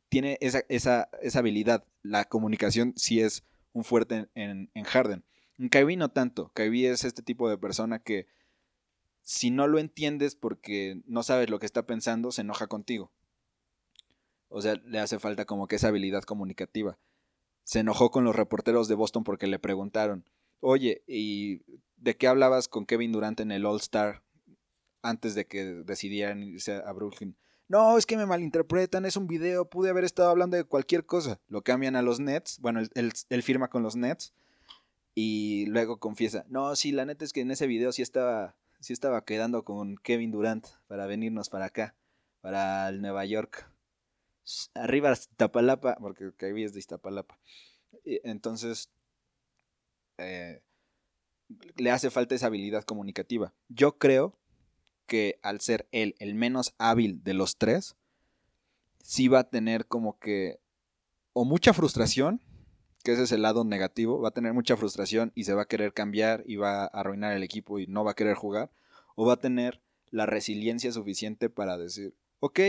[0.08, 1.84] Tiene esa, esa, esa habilidad.
[2.02, 5.24] La comunicación sí es un fuerte en, en, Harden.
[5.58, 6.50] En Kyrie no tanto.
[6.54, 8.26] Kyrie es este tipo de persona que
[9.28, 13.12] si no lo entiendes porque no sabes lo que está pensando, se enoja contigo.
[14.48, 16.98] O sea, le hace falta como que esa habilidad comunicativa.
[17.62, 20.24] Se enojó con los reporteros de Boston porque le preguntaron,
[20.60, 21.60] Oye, ¿y
[21.98, 24.22] de qué hablabas con Kevin Durant en el All Star
[25.02, 27.36] antes de que decidieran irse a Brooklyn?
[27.68, 31.38] No, es que me malinterpretan, es un video, pude haber estado hablando de cualquier cosa.
[31.48, 34.32] Lo cambian a los Nets, bueno, él, firma con los Nets
[35.14, 38.92] y luego confiesa, no, sí, la neta es que en ese video sí estaba, sí
[38.92, 41.94] estaba quedando con Kevin Durant para venirnos para acá,
[42.40, 43.70] para el Nueva York.
[44.74, 47.38] Arriba Iztapalapa, porque Kevin es de Iztapalapa.
[48.04, 48.90] Entonces,
[50.16, 50.62] eh,
[51.76, 53.54] le hace falta esa habilidad comunicativa.
[53.68, 54.38] Yo creo
[55.06, 57.96] que al ser él el menos hábil de los tres,
[59.02, 60.60] sí va a tener como que
[61.32, 62.42] o mucha frustración,
[63.08, 65.64] que ese es el lado negativo, va a tener mucha frustración y se va a
[65.64, 68.70] querer cambiar y va a arruinar el equipo y no va a querer jugar,
[69.16, 69.80] o va a tener
[70.10, 72.60] la resiliencia suficiente para decir, ok,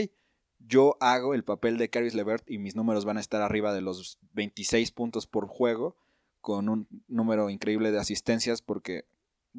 [0.65, 3.81] yo hago el papel de Caris Levert y mis números van a estar arriba de
[3.81, 5.97] los 26 puntos por juego,
[6.39, 9.03] con un número increíble de asistencias porque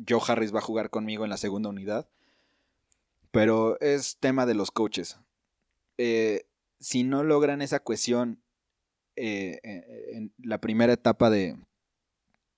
[0.09, 2.09] Joe Harris va a jugar conmigo en la segunda unidad.
[3.33, 5.18] Pero es tema de los coaches.
[5.99, 6.47] Eh,
[6.78, 8.41] si no logran esa cohesión
[9.16, 11.56] eh, eh, en la primera etapa de,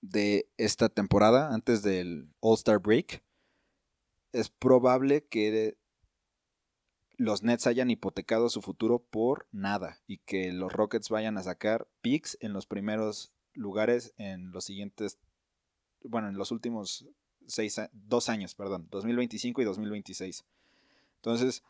[0.01, 3.23] de esta temporada, antes del All-Star Break,
[4.31, 5.77] es probable que
[7.17, 11.87] los Nets hayan hipotecado su futuro por nada y que los Rockets vayan a sacar
[12.01, 15.19] picks en los primeros lugares en los siguientes,
[16.03, 17.05] bueno, en los últimos
[17.45, 20.45] seis, dos años, perdón, 2025 y 2026.
[21.17, 21.63] Entonces,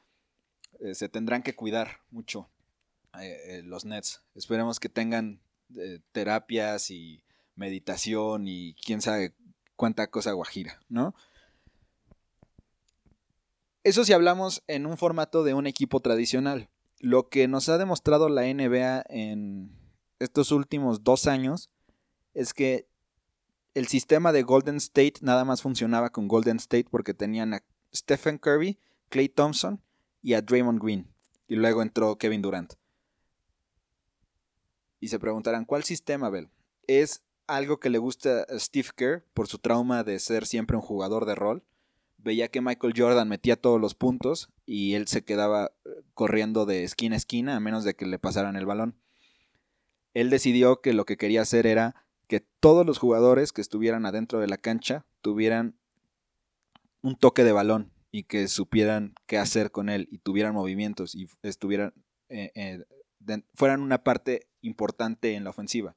[0.79, 2.49] eh, se tendrán que cuidar mucho
[3.19, 4.23] eh, eh, los Nets.
[4.35, 5.41] Esperemos que tengan
[6.11, 7.23] terapias y
[7.55, 9.33] meditación y quién sabe
[9.75, 11.15] cuánta cosa guajira, ¿no?
[13.83, 16.69] Eso si hablamos en un formato de un equipo tradicional.
[16.99, 19.77] Lo que nos ha demostrado la NBA en
[20.19, 21.69] estos últimos dos años
[22.33, 22.87] es que
[23.73, 28.37] el sistema de Golden State nada más funcionaba con Golden State porque tenían a Stephen
[28.37, 29.81] Curry, Clay Thompson
[30.21, 31.13] y a Draymond Green.
[31.47, 32.73] Y luego entró Kevin Durant.
[35.03, 36.47] Y se preguntarán, ¿cuál sistema, Bell?
[36.87, 40.81] Es algo que le gusta a Steve Kerr por su trauma de ser siempre un
[40.81, 41.61] jugador de rol.
[42.15, 46.85] Veía que Michael Jordan metía todos los puntos y él se quedaba eh, corriendo de
[46.85, 48.95] esquina a esquina a menos de que le pasaran el balón.
[50.13, 54.39] Él decidió que lo que quería hacer era que todos los jugadores que estuvieran adentro
[54.39, 55.75] de la cancha tuvieran
[57.01, 61.27] un toque de balón y que supieran qué hacer con él y tuvieran movimientos y
[61.41, 61.93] estuvieran
[62.29, 62.85] eh, eh,
[63.53, 65.95] fueran una parte importante en la ofensiva.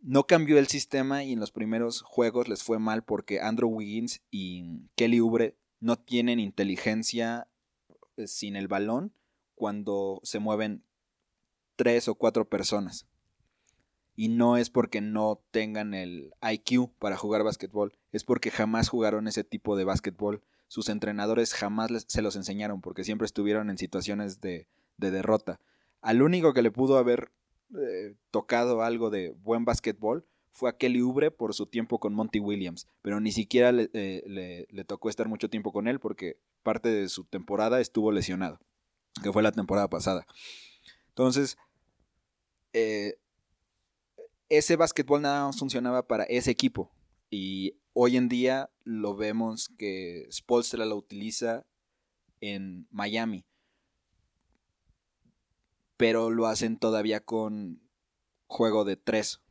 [0.00, 4.22] No cambió el sistema y en los primeros juegos les fue mal porque Andrew Wiggins
[4.30, 7.48] y Kelly Oubre no tienen inteligencia
[8.16, 9.12] eh, sin el balón
[9.54, 10.84] cuando se mueven
[11.76, 13.06] tres o cuatro personas
[14.18, 19.28] y no es porque no tengan el IQ para jugar básquetbol, es porque jamás jugaron
[19.28, 20.42] ese tipo de básquetbol.
[20.66, 25.60] Sus entrenadores jamás se los enseñaron porque siempre estuvieron en situaciones de, derrota.
[26.08, 27.30] Al único que le pudo haber
[27.78, 32.40] eh, tocado algo de buen básquetbol fue a Kelly Ubre por su tiempo con Monty
[32.40, 37.10] Williams, pero ni siquiera eh, le, tocó estar mucho tiempo con él porque parte de
[37.10, 38.58] su temporada estuvo lesionado,
[39.22, 40.26] que fue la temporada pasada.
[41.08, 41.58] Entonces,
[42.72, 43.18] eh,
[44.48, 46.90] ese básquetbol nada más funcionaba para ese equipo.
[47.28, 51.66] Y hoy en día lo vemos que Spolstra lo utiliza
[52.40, 53.44] en Miami.
[55.98, 57.82] Pero lo hacen todavía con
[58.46, 59.42] juego de tres.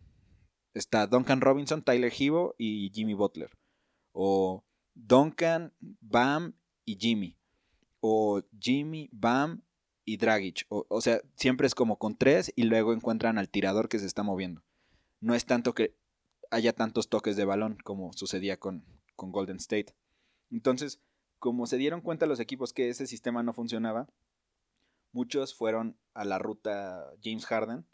[0.74, 3.52] Está Duncan Robinson, Tyler Hivo y Jimmy Butler.
[4.14, 7.38] O Duncan, Bam y Jimmy.
[8.00, 9.64] O Jimmy, Bam
[10.06, 10.66] y Dragic.
[10.70, 14.08] O, o, sea, siempre es como con tres y luego encuentran al tirador que se
[14.08, 14.64] está moviendo.
[15.20, 15.96] No es tanto que
[16.50, 18.86] haya tantos toques de balón como sucedía con,
[19.16, 19.96] con Golden State.
[20.50, 21.02] Entonces,
[21.40, 24.08] como se dieron cuenta los equipos que ese sistema no funcionaba,
[25.12, 27.86] muchos fueron a la ruta James Harden,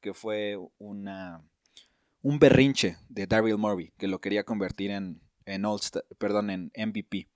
[0.00, 1.42] que fue una,
[2.22, 5.62] un berrinche de Daryl Morey, que lo quería convertir en, en,
[6.18, 7.28] perdón, en MVP.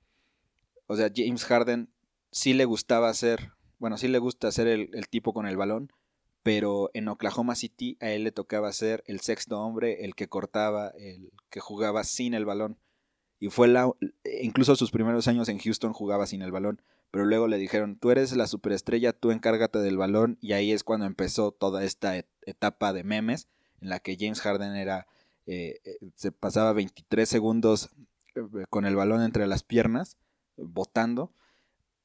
[0.86, 1.90] O sea, James Harden
[2.30, 5.92] sí le gustaba hacer, bueno, sí le gusta ser el, el tipo con el balón,
[6.42, 10.88] pero en Oklahoma City a él le tocaba ser el sexto hombre, el que cortaba,
[10.98, 12.78] el que jugaba sin el balón.
[13.40, 13.90] Y fue la,
[14.42, 18.10] incluso sus primeros años en Houston jugaba sin el balón, pero luego le dijeron, tú
[18.10, 22.92] eres la superestrella, tú encárgate del balón, y ahí es cuando empezó toda esta etapa
[22.92, 23.48] de memes,
[23.80, 25.06] en la que James Harden era,
[25.46, 27.90] eh, eh, se pasaba 23 segundos
[28.34, 30.16] eh, con el balón entre las piernas,
[30.56, 31.32] botando,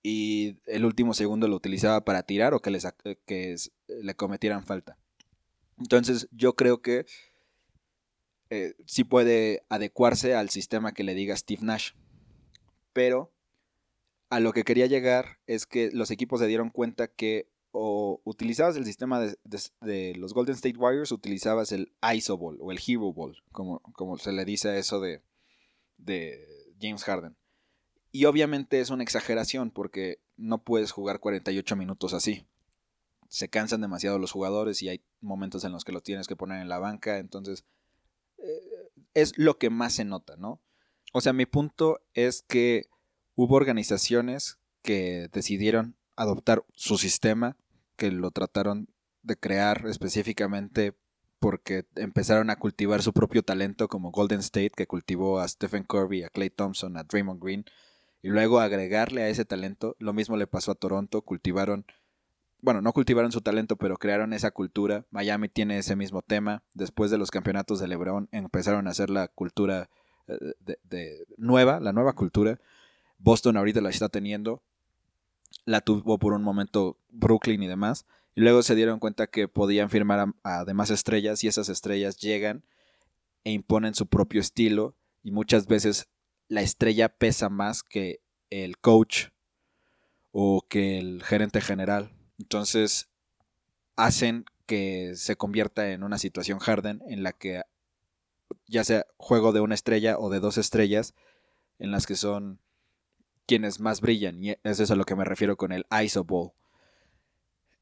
[0.03, 3.55] y el último segundo lo utilizaba para tirar o que, que
[3.87, 4.97] le cometieran falta.
[5.79, 7.05] Entonces yo creo que
[8.53, 11.93] eh, sí puede adecuarse al sistema que le diga Steve Nash.
[12.93, 13.33] Pero
[14.29, 18.75] a lo que quería llegar es que los equipos se dieron cuenta que o utilizabas
[18.75, 23.41] el sistema de, los Golden State Warriors, utilizabas el ISO Ball o el Hero Ball,
[23.51, 25.23] como, como se le dice a eso de,
[25.97, 26.45] de
[26.79, 27.35] James Harden.
[28.11, 32.45] Y obviamente es una exageración porque no puedes jugar 48 minutos así.
[33.29, 36.61] Se cansan demasiado los jugadores y hay momentos en los que los tienes que poner
[36.61, 37.65] en la banca, entonces
[39.13, 40.61] es lo que más se nota, ¿no?
[41.13, 42.87] O sea, mi punto es que
[43.35, 47.57] hubo organizaciones que decidieron adoptar su sistema,
[47.95, 48.89] que lo trataron
[49.21, 50.93] de crear específicamente
[51.39, 56.23] porque empezaron a cultivar su propio talento como Golden State, que cultivó a Stephen Curry,
[56.23, 57.65] a Clay Thompson, a Draymond Green,
[58.21, 59.95] y luego agregarle a ese talento.
[59.99, 61.85] Lo mismo le pasó a Toronto, cultivaron,
[62.63, 65.05] bueno, no cultivaron su talento, pero crearon esa cultura.
[65.11, 66.63] Miami tiene ese mismo tema.
[66.73, 69.89] Después de los campeonatos de LeBron empezaron a hacer la cultura
[70.29, 72.61] eh, nueva, la nueva cultura.
[73.17, 74.63] Boston ahorita la está teniendo.
[75.65, 78.05] La tuvo por un momento Brooklyn y demás.
[78.33, 82.15] Y luego se dieron cuenta que podían firmar a, a demás estrellas y esas estrellas
[82.15, 82.63] llegan
[83.43, 86.07] e imponen su propio estilo y muchas veces
[86.47, 89.31] la estrella pesa más que el coach
[90.31, 92.13] o que el gerente general.
[92.39, 93.09] Entonces
[93.95, 97.61] hacen que se convierta en una situación Harden en la que
[98.67, 101.13] ya sea juego de una estrella o de dos estrellas
[101.79, 102.59] en las que son
[103.45, 106.51] quienes más brillan y eso es a lo que me refiero con el ISO Ball.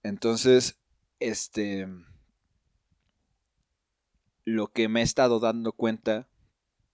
[0.03, 0.79] Entonces,
[1.19, 1.87] este
[4.43, 6.27] lo que me he estado dando cuenta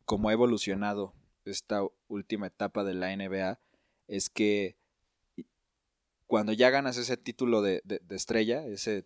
[0.05, 1.13] como ha evolucionado
[1.45, 3.59] esta última etapa de la NBA
[4.07, 4.76] es que
[6.27, 9.05] cuando ya ganas ese título de, estrella, ese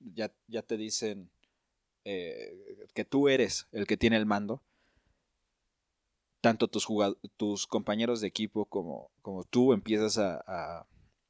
[0.00, 1.30] ya, ya te dicen
[2.04, 4.62] eh, que tú eres el que tiene el mando,
[6.40, 6.86] tanto tus,
[7.36, 10.86] tus compañeros de equipo como, como tú empiezas a,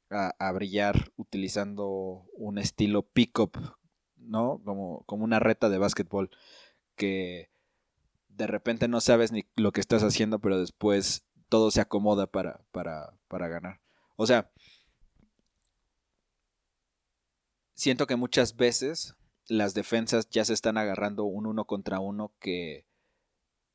[0.09, 3.57] a, brillar utilizando un estilo pick-up,
[4.17, 4.61] ¿no?
[4.63, 6.29] Como, como una reta de básquetbol
[6.95, 7.49] que
[8.29, 12.61] de repente no sabes ni lo que estás haciendo, pero después todo se acomoda para,
[12.71, 13.79] para, ganar.
[14.15, 14.51] O sea,
[17.77, 19.15] siento que muchas veces
[19.47, 22.85] las defensas ya se están agarrando un uno contra uno que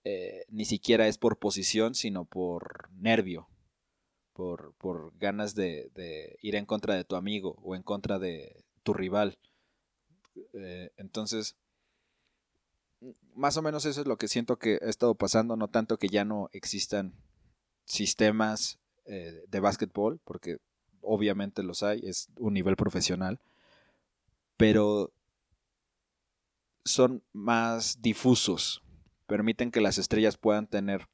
[0.04, 3.48] eh, ni siquiera es por posición, sino por nervio,
[4.34, 8.92] por, por ganas de, ir en contra de tu amigo o en contra de tu
[8.92, 9.38] rival.
[10.52, 11.56] Eh, entonces,
[13.34, 16.08] más o menos eso es lo que siento que ha estado pasando, no tanto que
[16.08, 17.14] ya no existan
[17.84, 20.58] sistemas eh, de básquetbol, porque
[21.00, 23.40] obviamente los hay, es un nivel profesional,
[24.62, 25.12] pero
[26.84, 28.80] son más difusos,
[29.26, 31.08] permiten que las estrellas puedan tener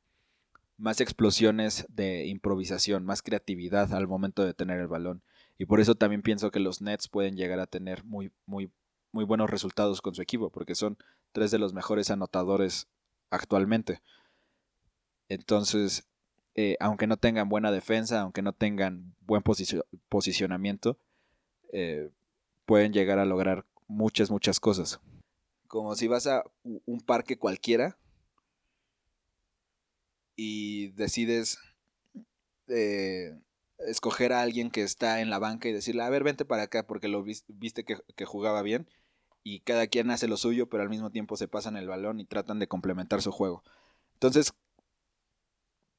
[0.76, 5.22] más explosiones de improvisación, más creatividad al momento de tener el balón.
[5.57, 8.70] Y por eso también pienso que los Nets pueden llegar a tener muy, muy,
[9.12, 10.99] muy buenos resultados con su equipo, porque son
[11.32, 12.86] tres de los mejores anotadores
[13.30, 14.03] actualmente.
[15.30, 16.07] Entonces,
[16.55, 19.42] eh, aunque no tengan buena defensa, aunque no tengan buen
[20.11, 20.99] posicionamiento,
[21.72, 22.11] eh,
[22.68, 25.00] pueden llegar a lograr muchas, muchas cosas.
[25.68, 26.44] Como si vas a
[26.84, 27.96] un parque cualquiera
[30.36, 31.58] y decides
[32.66, 33.40] eh,
[33.78, 36.86] escoger a alguien que está en la banca y decirle, a ver, vente para acá
[36.86, 38.86] porque lo viste que, que, jugaba bien.
[39.42, 42.26] Y cada quien hace lo suyo, pero al mismo tiempo se pasan el balón y
[42.26, 43.64] tratan de complementar su juego.
[44.12, 44.52] Entonces,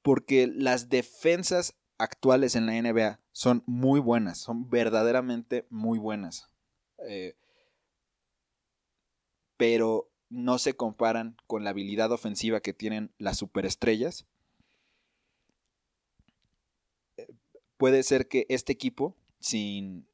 [0.04, 6.48] porque las defensas actuales en la NBA son muy buenas, son verdaderamente muy buenas.
[7.08, 7.36] Eh,
[9.58, 14.26] pero no se comparan con la habilidad ofensiva que tienen las superestrellas.
[17.18, 17.28] Eh,
[17.78, 20.08] puede ser que este equipo, sin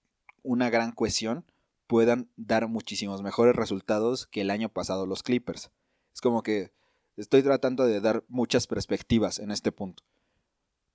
[0.44, 1.46] una gran cohesión,
[1.88, 5.72] puedan dar muchísimos mejores resultados que el año pasado los Clippers.
[6.14, 6.72] Es como que
[7.18, 10.04] estoy tratando de dar muchas perspectivas en este punto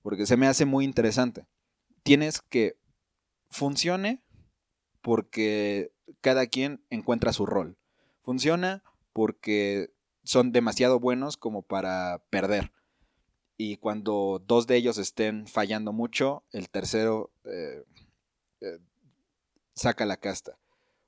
[0.02, 1.46] porque se me hace muy interesante.
[2.02, 2.78] Tienes que
[3.50, 4.22] funcione
[5.00, 7.76] porque cada quien encuentra su rol.
[8.22, 8.82] Funciona
[9.12, 9.92] porque
[10.22, 12.72] son demasiado buenos como para perder.
[13.56, 17.84] Y cuando dos de ellos estén fallando mucho, el tercero eh,
[18.60, 18.78] eh,
[19.74, 20.58] saca la casta.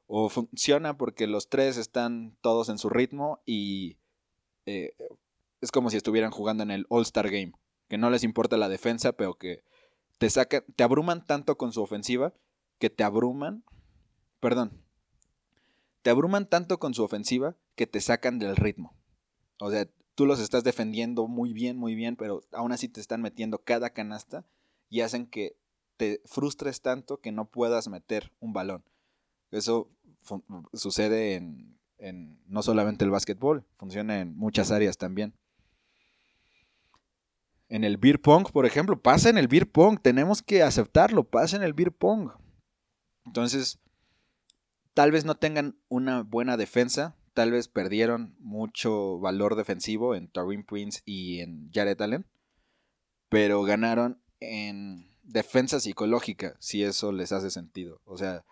[0.07, 3.97] O funciona porque los tres están todos en su ritmo y
[4.67, 4.95] eh,
[5.61, 7.53] es como si estuvieran jugando en el All-Star Game
[7.93, 9.65] que no les importa la defensa, pero que
[10.17, 12.33] te sacan, te abruman tanto con su ofensiva
[12.79, 13.65] que te abruman,
[14.43, 14.73] perdón,
[16.03, 18.93] te abruman tanto con su ofensiva que te sacan del ritmo.
[19.61, 23.23] O sea, tú los estás defendiendo muy bien, muy bien, pero aún así te están
[23.23, 24.45] metiendo cada canasta
[24.91, 25.57] y hacen que
[25.97, 28.83] te frustres tanto que no puedas meter un balón.
[29.53, 29.89] Eso
[30.73, 35.35] sucede en, en no solamente el básquetbol, funciona en muchas áreas también
[37.69, 41.57] en el beer pong, por ejemplo, pasa en el beer pong, tenemos que aceptarlo, pasa
[41.57, 42.31] en el beer pong.
[43.25, 43.79] Entonces,
[44.95, 50.65] tal vez no tengan una buena defensa, tal vez perdieron mucho valor defensivo en Tarim
[50.65, 52.27] Prince y en Jared Allen,
[53.29, 58.01] pero ganaron en defensa psicológica, si eso les hace sentido.
[58.05, 58.45] O sea,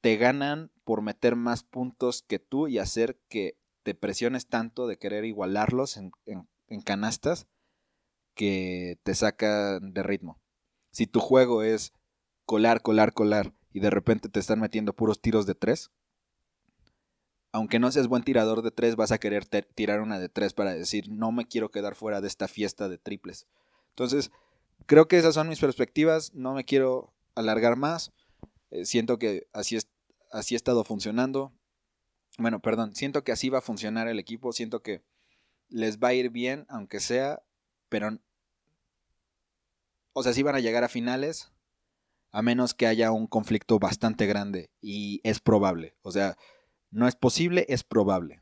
[0.00, 4.98] te ganan por meter más puntos que tú y hacer que te presiones tanto de
[4.98, 7.46] querer igualarlos en, en en canastas
[8.34, 10.40] que te sacan de ritmo.
[10.90, 11.92] Si tu juego es
[12.44, 15.90] colar, colar, colar y de repente te están metiendo puros tiros de tres,
[17.52, 20.74] aunque no seas buen tirador de tres, vas a querer tirar una de tres para
[20.74, 23.46] decir, no me quiero quedar fuera de esta fiesta de triples.
[23.90, 24.30] Entonces,
[24.86, 28.12] creo que esas son mis perspectivas, no me quiero alargar más,
[28.70, 29.88] eh, siento que así, es,
[30.30, 31.52] así ha estado funcionando.
[32.38, 35.02] Bueno, perdón, siento que así va a funcionar el equipo, siento que
[35.68, 37.42] les va a ir bien, aunque sea,
[37.88, 38.18] pero...
[40.12, 41.52] O sea, sí van a llegar a finales,
[42.30, 45.94] a menos que haya un conflicto bastante grande, y es probable.
[46.02, 46.36] O sea,
[46.90, 48.40] no es posible, es probable.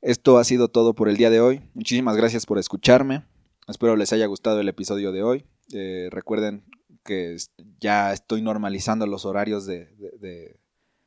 [0.00, 1.62] Esto ha sido todo por el día de hoy.
[1.74, 3.24] Muchísimas gracias por escucharme.
[3.68, 5.44] Espero les haya gustado el episodio de hoy.
[5.72, 6.64] Eh, recuerden
[7.04, 7.36] que
[7.80, 10.58] ya estoy normalizando los horarios de, de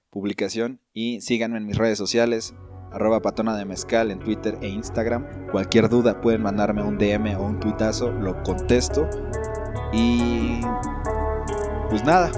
[0.10, 2.54] publicación y síganme en mis redes sociales
[2.96, 5.48] arroba patona de mezcal en Twitter e Instagram.
[5.52, 9.10] Cualquier duda pueden mandarme un DM o un tuitazo, lo contesto.
[9.98, 10.60] Y
[11.90, 12.30] pues nada.